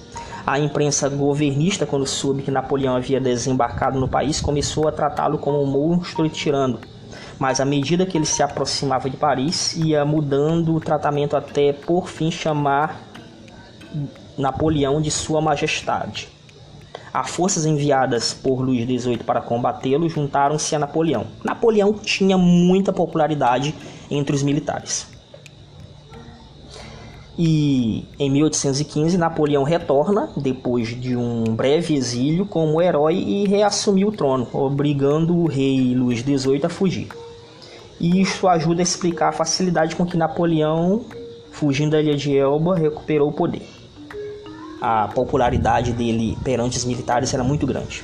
A 0.45 0.59
imprensa 0.59 1.07
governista, 1.07 1.85
quando 1.85 2.07
soube 2.07 2.41
que 2.41 2.49
Napoleão 2.49 2.95
havia 2.95 3.21
desembarcado 3.21 3.99
no 3.99 4.07
país, 4.07 4.41
começou 4.41 4.87
a 4.87 4.91
tratá-lo 4.91 5.37
como 5.37 5.61
um 5.61 5.67
monstro 5.67 6.25
e 6.25 6.29
tirano. 6.29 6.79
Mas 7.37 7.59
à 7.59 7.65
medida 7.65 8.05
que 8.05 8.17
ele 8.17 8.25
se 8.25 8.41
aproximava 8.41 9.09
de 9.09 9.17
Paris, 9.17 9.75
ia 9.75 10.03
mudando 10.03 10.75
o 10.75 10.79
tratamento 10.79 11.35
até 11.35 11.73
por 11.73 12.07
fim 12.07 12.31
chamar 12.31 13.01
Napoleão 14.37 15.01
de 15.01 15.11
Sua 15.11 15.41
Majestade. 15.41 16.29
As 17.13 17.29
forças 17.29 17.65
enviadas 17.65 18.33
por 18.33 18.61
Luís 18.61 18.85
XVIII 18.85 19.17
para 19.17 19.41
combatê-lo 19.41 20.07
juntaram-se 20.07 20.73
a 20.75 20.79
Napoleão. 20.79 21.27
Napoleão 21.43 21.93
tinha 21.93 22.37
muita 22.37 22.93
popularidade 22.93 23.75
entre 24.09 24.33
os 24.33 24.41
militares. 24.41 25.07
E 27.37 28.05
em 28.19 28.29
1815 28.29 29.17
Napoleão 29.17 29.63
retorna, 29.63 30.29
depois 30.37 30.89
de 30.89 31.17
um 31.17 31.43
breve 31.43 31.95
exílio, 31.95 32.45
como 32.45 32.81
herói 32.81 33.15
e 33.15 33.47
reassumiu 33.47 34.09
o 34.09 34.11
trono, 34.11 34.47
obrigando 34.53 35.35
o 35.35 35.47
rei 35.47 35.93
Luís 35.95 36.19
XVIII 36.19 36.65
a 36.65 36.69
fugir. 36.69 37.09
E 37.99 38.21
isso 38.21 38.47
ajuda 38.47 38.81
a 38.81 38.83
explicar 38.83 39.29
a 39.29 39.33
facilidade 39.33 39.95
com 39.95 40.05
que 40.05 40.17
Napoleão, 40.17 41.03
fugindo 41.51 41.91
da 41.91 42.01
ilha 42.01 42.15
de 42.15 42.37
Elba, 42.37 42.75
recuperou 42.75 43.29
o 43.29 43.33
poder. 43.33 43.80
A 44.81 45.07
popularidade 45.07 45.93
dele 45.93 46.37
perante 46.43 46.77
os 46.77 46.85
militares 46.85 47.33
era 47.33 47.43
muito 47.43 47.67
grande. 47.67 48.03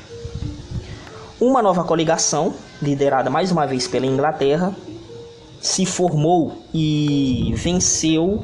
Uma 1.42 1.62
nova 1.62 1.84
coligação, 1.84 2.54
liderada 2.82 3.30
mais 3.30 3.52
uma 3.52 3.66
vez 3.66 3.88
pela 3.88 4.06
Inglaterra, 4.06 4.76
se 5.60 5.86
formou 5.86 6.64
e 6.74 7.52
venceu 7.56 8.44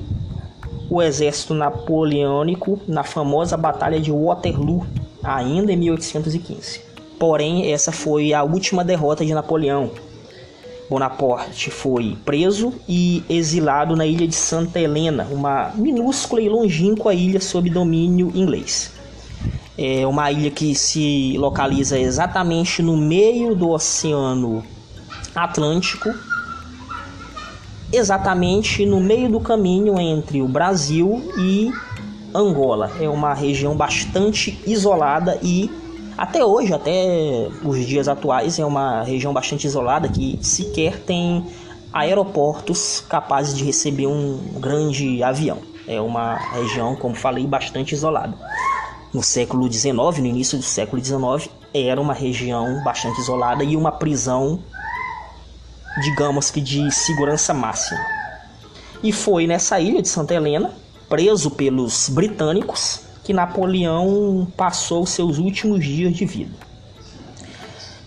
o 0.90 1.02
exército 1.02 1.54
napoleônico 1.54 2.80
na 2.88 3.04
famosa 3.04 3.56
Batalha 3.56 4.00
de 4.00 4.12
Waterloo, 4.12 4.86
ainda 5.24 5.72
em 5.72 5.78
1815. 5.78 6.82
Porém, 7.18 7.72
essa 7.72 7.92
foi 7.92 8.34
a 8.34 8.44
última 8.44 8.84
derrota 8.84 9.26
de 9.26 9.34
Napoleão. 9.34 9.92
Bonaparte 10.94 11.72
foi 11.72 12.16
preso 12.24 12.72
e 12.88 13.24
exilado 13.28 13.96
na 13.96 14.06
ilha 14.06 14.28
de 14.28 14.36
Santa 14.36 14.80
Helena, 14.80 15.28
uma 15.32 15.72
minúscula 15.74 16.40
e 16.40 16.48
longínqua 16.48 17.16
ilha 17.16 17.42
sob 17.42 17.68
domínio 17.68 18.32
inglês. 18.36 18.92
É 19.76 20.06
uma 20.06 20.32
ilha 20.32 20.52
que 20.52 20.76
se 20.76 21.36
localiza 21.40 21.98
exatamente 21.98 22.84
no 22.84 22.96
meio 22.96 23.56
do 23.56 23.72
Oceano 23.72 24.64
Atlântico, 25.34 26.14
exatamente 27.92 28.86
no 28.86 29.00
meio 29.00 29.32
do 29.32 29.40
caminho 29.40 30.00
entre 30.00 30.44
o 30.44 30.48
Brasil 30.48 31.34
e 31.36 31.74
Angola. 32.36 32.92
É 33.00 33.10
uma 33.10 33.34
região 33.34 33.76
bastante 33.76 34.62
isolada 34.68 35.40
e 35.42 35.72
até 36.18 36.46
hoje, 36.46 36.74
até 36.74 37.50
os 37.64 37.86
dias 37.86 38.08
atuais, 38.08 38.60
é 38.60 38.66
uma 38.66 39.04
região 39.04 39.34
bastante 39.34 39.66
isolada 39.66 40.08
que 40.08 40.40
sequer 40.42 41.00
tem 41.00 41.46
aeroportos 41.92 43.04
capazes 43.08 43.56
de 43.56 43.64
receber 43.64 44.08
um 44.08 44.38
grande 44.60 45.24
avião. 45.24 45.60
É 45.88 46.00
uma 46.00 46.36
região, 46.36 46.96
como 46.96 47.16
falei, 47.16 47.46
bastante 47.46 47.94
isolada. 47.94 48.34
No 49.14 49.22
século 49.22 49.72
XIX, 49.72 49.94
no 49.94 50.26
início 50.26 50.58
do 50.58 50.64
século 50.64 51.04
XIX, 51.04 51.50
era 51.74 52.00
uma 52.00 52.14
região 52.14 52.84
bastante 52.84 53.20
isolada 53.20 53.64
e 53.64 53.76
uma 53.76 53.92
prisão, 53.92 54.60
digamos 56.02 56.50
que 56.50 56.62
de 56.62 56.92
segurança 56.92 57.54
máxima. 57.54 58.00
E 59.04 59.12
foi 59.12 59.46
nessa 59.46 59.80
ilha 59.80 60.02
de 60.02 60.08
Santa 60.08 60.34
Helena, 60.34 60.72
preso 61.10 61.52
pelos 61.52 62.10
britânicos, 62.10 63.02
que 63.24 63.34
Napoleão 63.34 64.48
passou 64.58 65.06
seus 65.06 65.38
últimos 65.38 65.84
dias 65.84 66.14
de 66.14 66.26
vida. 66.26 66.54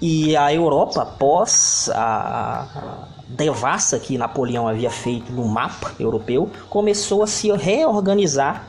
E 0.01 0.37
a 0.37 0.53
Europa, 0.53 1.03
após 1.03 1.91
a 1.95 3.09
devassa 3.27 3.99
que 3.99 4.19
Napoleão 4.19 4.69
havia 4.69 4.91
feito 4.91 5.33
no 5.33 5.47
mapa 5.47 5.95
europeu, 5.99 6.51
começou 6.69 7.23
a 7.23 7.27
se 7.27 7.51
reorganizar 7.51 8.69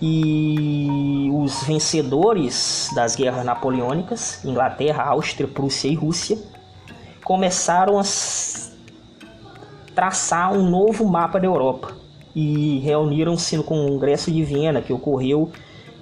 e 0.00 1.30
os 1.32 1.62
vencedores 1.62 2.90
das 2.94 3.14
guerras 3.14 3.44
napoleônicas, 3.44 4.44
Inglaterra, 4.44 5.04
Áustria, 5.04 5.46
Prússia 5.46 5.88
e 5.88 5.94
Rússia, 5.94 6.38
começaram 7.22 7.98
a 7.98 8.02
traçar 9.94 10.52
um 10.52 10.68
novo 10.68 11.06
mapa 11.06 11.38
da 11.38 11.46
Europa 11.46 11.94
e 12.34 12.80
reuniram-se 12.80 13.56
no 13.56 13.62
Congresso 13.62 14.30
de 14.30 14.42
Viena, 14.42 14.82
que 14.82 14.92
ocorreu 14.92 15.50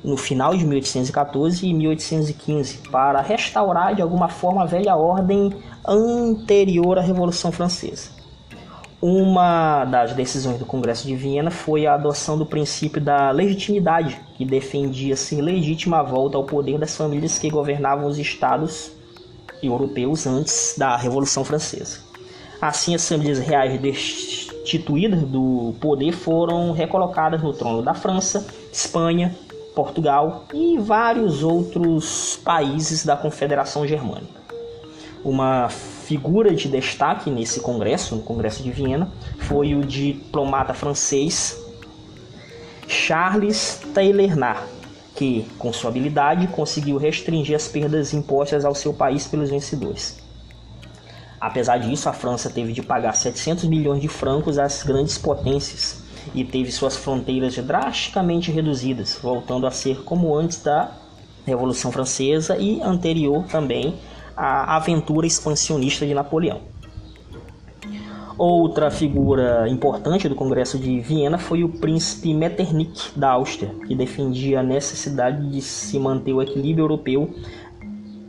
no 0.04 0.16
final 0.16 0.56
de 0.56 0.64
1814 0.64 1.66
e 1.66 1.72
1815 1.72 2.78
para 2.90 3.20
restaurar 3.20 3.94
de 3.94 4.02
alguma 4.02 4.28
forma 4.28 4.62
a 4.62 4.66
velha 4.66 4.96
ordem 4.96 5.52
anterior 5.86 6.98
à 6.98 7.02
Revolução 7.02 7.52
Francesa. 7.52 8.10
Uma 9.00 9.84
das 9.84 10.14
decisões 10.14 10.58
do 10.58 10.64
Congresso 10.64 11.06
de 11.06 11.16
Viena 11.16 11.50
foi 11.50 11.86
a 11.86 11.94
adoção 11.94 12.38
do 12.38 12.46
princípio 12.46 13.00
da 13.00 13.32
legitimidade, 13.32 14.20
que 14.36 14.44
defendia 14.44 15.14
assim 15.14 15.40
legítima 15.40 16.02
volta 16.04 16.36
ao 16.36 16.44
poder 16.44 16.78
das 16.78 16.96
famílias 16.96 17.36
que 17.36 17.50
governavam 17.50 18.06
os 18.06 18.16
estados 18.16 18.92
europeus 19.60 20.24
antes 20.24 20.76
da 20.78 20.96
Revolução 20.96 21.44
Francesa. 21.44 21.98
Assim, 22.60 22.94
as 22.94 23.08
famílias 23.08 23.40
reais 23.40 23.80
destituídas 23.80 25.22
do 25.22 25.74
poder 25.80 26.12
foram 26.12 26.70
recolocadas 26.70 27.42
no 27.42 27.52
trono 27.52 27.82
da 27.82 27.94
França, 27.94 28.46
Espanha, 28.72 29.34
Portugal 29.74 30.44
e 30.52 30.78
vários 30.78 31.42
outros 31.42 32.38
países 32.44 33.04
da 33.04 33.16
Confederação 33.16 33.87
Germânica. 33.87 34.42
Uma 35.24 35.68
figura 35.68 36.54
de 36.54 36.68
destaque 36.68 37.30
nesse 37.30 37.61
congresso, 37.61 38.16
no 38.16 38.22
Congresso 38.22 38.62
de 38.62 38.70
Viena, 38.70 39.11
foi 39.38 39.74
o 39.74 39.85
diplomata 39.85 40.74
francês 40.74 41.58
Charles 42.88 43.80
Talleyrand, 43.94 44.56
que, 45.14 45.46
com 45.58 45.72
sua 45.72 45.90
habilidade, 45.90 46.48
conseguiu 46.48 46.98
restringir 46.98 47.54
as 47.54 47.68
perdas 47.68 48.12
impostas 48.12 48.64
ao 48.64 48.74
seu 48.74 48.92
país 48.92 49.26
pelos 49.26 49.50
vencedores. 49.50 50.20
Apesar 51.40 51.78
disso, 51.78 52.08
a 52.08 52.12
França 52.12 52.50
teve 52.50 52.72
de 52.72 52.82
pagar 52.82 53.14
700 53.14 53.64
milhões 53.64 54.00
de 54.00 54.08
francos 54.08 54.58
às 54.58 54.82
grandes 54.82 55.18
potências 55.18 56.01
e 56.35 56.44
teve 56.44 56.70
suas 56.70 56.96
fronteiras 56.96 57.56
drasticamente 57.56 58.50
reduzidas, 58.50 59.18
voltando 59.22 59.66
a 59.66 59.70
ser 59.70 60.02
como 60.04 60.35
antes 60.35 60.62
da 60.62 60.92
Revolução 61.44 61.90
Francesa 61.90 62.56
e 62.56 62.80
anterior 62.82 63.44
também 63.44 63.94
à 64.37 64.76
aventura 64.76 65.26
expansionista 65.26 66.06
de 66.06 66.14
Napoleão. 66.14 66.61
Outra 68.38 68.90
figura 68.90 69.68
importante 69.68 70.28
do 70.28 70.35
Congresso 70.35 70.78
de 70.78 71.00
Viena 71.00 71.38
foi 71.38 71.62
o 71.62 71.68
príncipe 71.68 72.32
Metternich 72.32 73.12
da 73.14 73.32
Áustria, 73.32 73.74
que 73.87 73.94
defendia 73.94 74.61
a 74.61 74.62
necessidade 74.62 75.50
de 75.50 75.61
se 75.61 75.98
manter 75.98 76.32
o 76.32 76.42
equilíbrio 76.42 76.85
europeu 76.85 77.35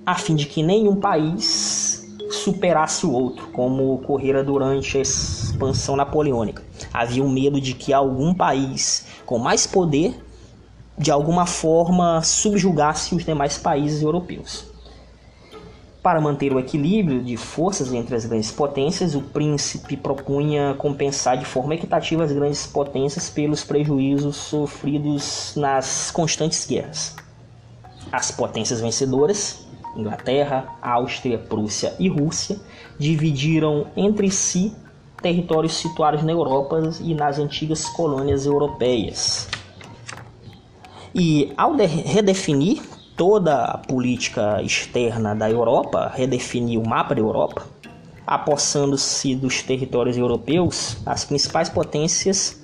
a 0.06 0.16
fim 0.16 0.36
de 0.36 0.46
que 0.46 0.62
nenhum 0.62 0.98
país 0.98 2.06
superasse 2.30 3.06
o 3.06 3.12
outro, 3.12 3.48
como 3.48 3.94
ocorrera 3.94 4.44
durante 4.44 4.98
a 4.98 5.02
expansão 5.02 5.96
napoleônica. 5.96 6.62
Havia 6.94 7.24
um 7.24 7.30
medo 7.30 7.60
de 7.60 7.74
que 7.74 7.92
algum 7.92 8.34
país 8.34 9.06
com 9.26 9.40
mais 9.40 9.66
poder 9.66 10.14
de 10.98 11.10
alguma 11.10 11.46
forma 11.46 12.22
subjugasse 12.22 13.16
os 13.16 13.26
demais 13.26 13.58
países 13.58 14.04
europeus. 14.04 14.66
Para 16.04 16.22
manter 16.22 16.54
o 16.54 16.60
equilíbrio 16.60 17.24
de 17.24 17.38
forças 17.38 17.92
entre 17.94 18.14
as 18.14 18.26
grandes 18.26 18.52
potências, 18.52 19.16
o 19.16 19.22
príncipe 19.22 19.96
propunha 19.96 20.76
compensar 20.78 21.38
de 21.38 21.46
forma 21.46 21.76
equitativa 21.76 22.24
as 22.26 22.32
grandes 22.32 22.68
potências 22.68 23.30
pelos 23.30 23.64
prejuízos 23.64 24.36
sofridos 24.36 25.54
nas 25.56 26.12
constantes 26.12 26.66
guerras. 26.68 27.16
As 28.12 28.30
potências 28.30 28.82
vencedoras 28.82 29.66
Inglaterra, 29.96 30.76
Áustria, 30.82 31.38
Prússia 31.38 31.96
e 32.00 32.08
Rússia 32.08 32.60
dividiram 32.98 33.88
entre 33.96 34.30
si 34.32 34.76
territórios 35.24 35.74
situados 35.74 36.22
na 36.22 36.32
Europa 36.32 36.80
e 37.02 37.16
nas 37.16 37.40
antigas 37.40 37.86
colônias 37.86 38.46
europeias. 38.46 39.48
E 41.16 41.52
ao 41.58 41.76
redefinir 41.76 42.82
toda 43.16 43.66
a 43.66 43.78
política 43.78 44.62
externa 44.62 45.34
da 45.34 45.50
Europa, 45.50 46.12
redefinir 46.14 46.80
o 46.80 46.88
mapa 46.88 47.16
da 47.16 47.22
Europa, 47.22 47.64
apossando-se 48.28 49.36
dos 49.36 49.62
territórios 49.62 50.18
europeus, 50.18 50.98
as 51.06 51.24
principais 51.24 51.70
potências 51.70 52.62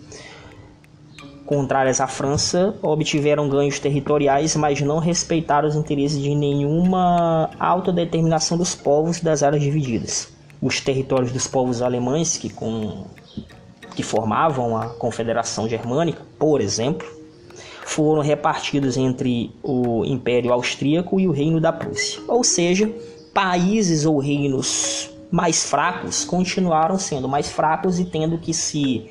contrárias 1.45 1.99
à 1.99 2.07
França 2.07 2.75
obtiveram 2.81 3.49
ganhos 3.49 3.79
territoriais, 3.79 4.55
mas 4.55 4.81
não 4.81 4.99
respeitaram 4.99 5.67
os 5.67 5.75
interesses 5.75 6.21
de 6.21 6.35
nenhuma 6.35 7.49
autodeterminação 7.59 8.57
dos 8.57 8.75
povos 8.75 9.19
das 9.19 9.41
áreas 9.41 9.63
divididas. 9.63 10.38
Os 10.61 10.81
territórios 10.81 11.31
dos 11.31 11.47
povos 11.47 11.81
alemães 11.81 12.37
que, 12.37 12.49
com, 12.49 13.05
que 13.95 14.03
formavam 14.03 14.75
a 14.75 14.89
Confederação 14.89 15.67
Germânica, 15.67 16.21
por 16.37 16.59
exemplo, 16.59 17.07
foram 17.85 18.21
repartidos 18.21 18.97
entre 18.97 19.51
o 19.63 20.03
Império 20.05 20.53
Austríaco 20.53 21.19
e 21.19 21.27
o 21.27 21.31
Reino 21.31 21.59
da 21.59 21.71
Prússia. 21.71 22.21
Ou 22.27 22.43
seja, 22.43 22.93
países 23.33 24.05
ou 24.05 24.19
reinos 24.19 25.09
mais 25.31 25.63
fracos 25.63 26.25
continuaram 26.25 26.97
sendo 26.97 27.27
mais 27.27 27.49
fracos 27.49 27.99
e 27.99 28.05
tendo 28.05 28.37
que 28.37 28.53
se 28.53 29.09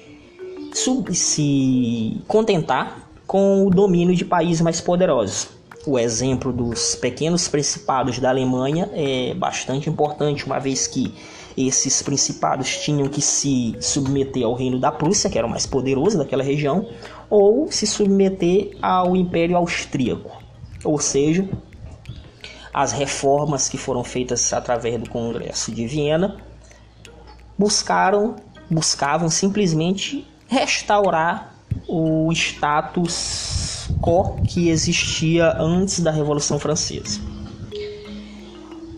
se 1.12 2.20
contentar 2.28 3.10
com 3.26 3.66
o 3.66 3.70
domínio 3.70 4.14
de 4.14 4.24
países 4.24 4.60
mais 4.60 4.80
poderosos. 4.80 5.48
O 5.86 5.98
exemplo 5.98 6.52
dos 6.52 6.94
pequenos 6.94 7.48
principados 7.48 8.18
da 8.18 8.28
Alemanha 8.28 8.88
é 8.92 9.34
bastante 9.34 9.88
importante, 9.88 10.44
uma 10.44 10.58
vez 10.58 10.86
que 10.86 11.14
esses 11.66 12.02
principados 12.02 12.76
tinham 12.78 13.08
que 13.08 13.20
se 13.20 13.74
submeter 13.80 14.44
ao 14.44 14.54
reino 14.54 14.78
da 14.78 14.92
Prússia, 14.92 15.28
que 15.28 15.36
era 15.36 15.46
o 15.46 15.50
mais 15.50 15.66
poderoso 15.66 16.16
daquela 16.16 16.42
região, 16.42 16.88
ou 17.28 17.70
se 17.72 17.86
submeter 17.86 18.76
ao 18.80 19.16
Império 19.16 19.56
Austríaco. 19.56 20.40
Ou 20.84 20.98
seja, 20.98 21.48
as 22.72 22.92
reformas 22.92 23.68
que 23.68 23.76
foram 23.76 24.04
feitas 24.04 24.52
através 24.52 25.00
do 25.00 25.10
Congresso 25.10 25.72
de 25.72 25.86
Viena 25.86 26.36
buscaram 27.58 28.36
buscavam 28.70 29.30
simplesmente 29.30 30.28
restaurar 30.46 31.54
o 31.88 32.30
status 32.32 33.88
quo 34.00 34.42
que 34.42 34.68
existia 34.68 35.56
antes 35.58 36.00
da 36.00 36.10
Revolução 36.10 36.58
Francesa. 36.58 37.37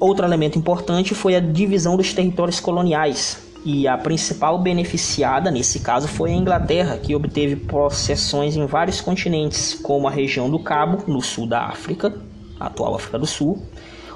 Outro 0.00 0.24
elemento 0.24 0.58
importante 0.58 1.14
foi 1.14 1.36
a 1.36 1.40
divisão 1.40 1.94
dos 1.94 2.14
territórios 2.14 2.58
coloniais, 2.58 3.36
e 3.62 3.86
a 3.86 3.98
principal 3.98 4.58
beneficiada 4.58 5.50
nesse 5.50 5.80
caso 5.80 6.08
foi 6.08 6.30
a 6.30 6.34
Inglaterra, 6.34 6.96
que 6.96 7.14
obteve 7.14 7.54
possessões 7.54 8.56
em 8.56 8.64
vários 8.64 9.02
continentes, 9.02 9.74
como 9.74 10.08
a 10.08 10.10
região 10.10 10.48
do 10.48 10.58
Cabo, 10.58 11.04
no 11.06 11.20
sul 11.20 11.46
da 11.46 11.66
África, 11.66 12.14
atual 12.58 12.94
África 12.94 13.18
do 13.18 13.26
Sul, 13.26 13.62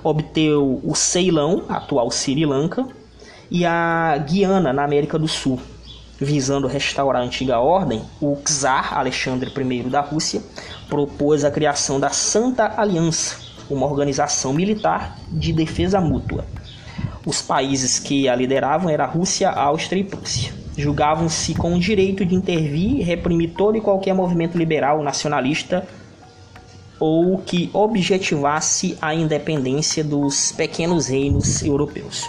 obteve 0.03 0.55
o 0.55 0.95
Ceilão, 0.95 1.65
atual 1.69 2.11
Sri 2.11 2.47
Lanka, 2.47 2.89
e 3.51 3.67
a 3.67 4.17
Guiana, 4.27 4.73
na 4.73 4.85
América 4.85 5.19
do 5.19 5.29
Sul. 5.29 5.61
Visando 6.19 6.67
restaurar 6.67 7.21
a 7.21 7.25
antiga 7.27 7.59
ordem, 7.59 8.01
o 8.23 8.39
czar 8.43 8.97
Alexandre 8.97 9.53
I 9.55 9.83
da 9.83 10.01
Rússia 10.01 10.41
propôs 10.89 11.45
a 11.45 11.51
criação 11.51 12.01
da 12.01 12.09
Santa 12.09 12.73
Aliança, 12.75 13.44
uma 13.71 13.87
organização 13.87 14.53
militar 14.53 15.19
de 15.31 15.53
defesa 15.53 16.01
mútua. 16.01 16.45
Os 17.25 17.41
países 17.41 17.99
que 17.99 18.29
a 18.29 18.35
lideravam 18.35 18.91
eram 18.91 19.05
a 19.05 19.09
Rússia, 19.09 19.49
a 19.49 19.63
Áustria 19.65 20.01
e 20.01 20.05
Prússia. 20.05 20.53
Julgavam-se 20.77 21.55
com 21.55 21.75
o 21.75 21.81
direito 21.81 22.25
de 22.25 22.35
intervir 22.35 22.99
e 22.99 23.03
reprimir 23.03 23.53
todo 23.57 23.77
e 23.79 23.81
qualquer 23.81 24.15
movimento 24.15 24.59
liberal, 24.59 25.03
nacionalista 25.03 25.87
ou 26.99 27.39
que 27.39 27.71
objetivasse 27.73 28.97
a 29.01 29.15
independência 29.15 30.03
dos 30.05 30.53
pequenos 30.53 31.07
reinos 31.07 31.63
europeus. 31.63 32.29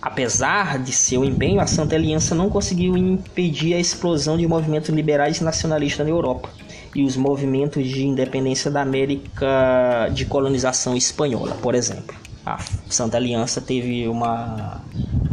Apesar 0.00 0.78
de 0.78 0.92
seu 0.92 1.24
empenho, 1.24 1.60
a 1.60 1.66
Santa 1.66 1.96
Aliança 1.96 2.34
não 2.34 2.48
conseguiu 2.48 2.96
impedir 2.96 3.74
a 3.74 3.80
explosão 3.80 4.36
de 4.36 4.46
movimentos 4.46 4.90
liberais 4.90 5.38
e 5.38 5.44
nacionalistas 5.44 6.06
na 6.06 6.12
Europa 6.12 6.48
e 6.94 7.04
os 7.04 7.16
movimentos 7.16 7.86
de 7.86 8.06
independência 8.06 8.70
da 8.70 8.82
América 8.82 10.08
de 10.12 10.24
colonização 10.24 10.96
espanhola, 10.96 11.56
por 11.62 11.74
exemplo. 11.74 12.16
A 12.44 12.58
Santa 12.88 13.16
Aliança 13.16 13.60
teve 13.60 14.08
uma 14.08 14.80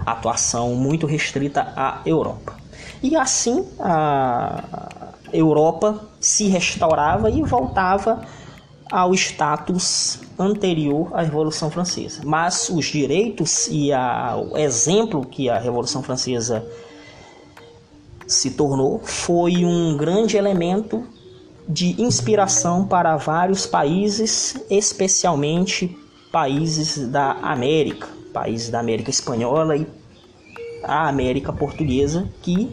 atuação 0.05 0.75
muito 0.75 1.07
restrita 1.07 1.73
à 1.75 2.01
Europa. 2.05 2.55
E 3.01 3.15
assim 3.15 3.65
a 3.79 4.63
Europa 5.31 5.99
se 6.19 6.47
restaurava 6.47 7.29
e 7.29 7.41
voltava 7.41 8.21
ao 8.91 9.13
status 9.13 10.19
anterior 10.37 11.09
à 11.13 11.21
Revolução 11.21 11.71
Francesa. 11.71 12.21
Mas 12.23 12.69
os 12.69 12.85
direitos 12.85 13.67
e 13.69 13.91
a, 13.91 14.35
o 14.35 14.57
exemplo 14.57 15.25
que 15.25 15.49
a 15.49 15.57
Revolução 15.57 16.03
Francesa 16.03 16.65
se 18.27 18.51
tornou 18.51 18.99
foi 19.03 19.65
um 19.65 19.95
grande 19.97 20.37
elemento 20.37 21.05
de 21.67 22.01
inspiração 22.01 22.85
para 22.87 23.17
vários 23.17 23.65
países, 23.65 24.55
especialmente 24.69 25.97
países 26.31 27.07
da 27.07 27.31
América, 27.33 28.07
países 28.33 28.69
da 28.69 28.79
América 28.79 29.09
Espanhola 29.09 29.77
e 29.77 29.87
a 30.83 31.07
América 31.07 31.51
Portuguesa, 31.51 32.29
que 32.41 32.69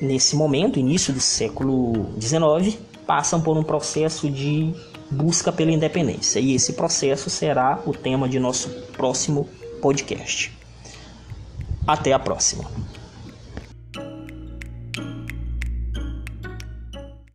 nesse 0.00 0.34
momento, 0.34 0.78
início 0.78 1.12
do 1.12 1.20
século 1.20 2.06
XIX, 2.20 2.78
passam 3.06 3.40
por 3.40 3.56
um 3.56 3.62
processo 3.62 4.30
de 4.30 4.72
busca 5.10 5.52
pela 5.52 5.70
independência. 5.70 6.40
E 6.40 6.54
esse 6.54 6.72
processo 6.72 7.28
será 7.28 7.80
o 7.84 7.92
tema 7.92 8.28
de 8.28 8.38
nosso 8.38 8.68
próximo 8.92 9.48
podcast. 9.82 10.56
Até 11.86 12.12
a 12.12 12.18
próxima. 12.18 12.64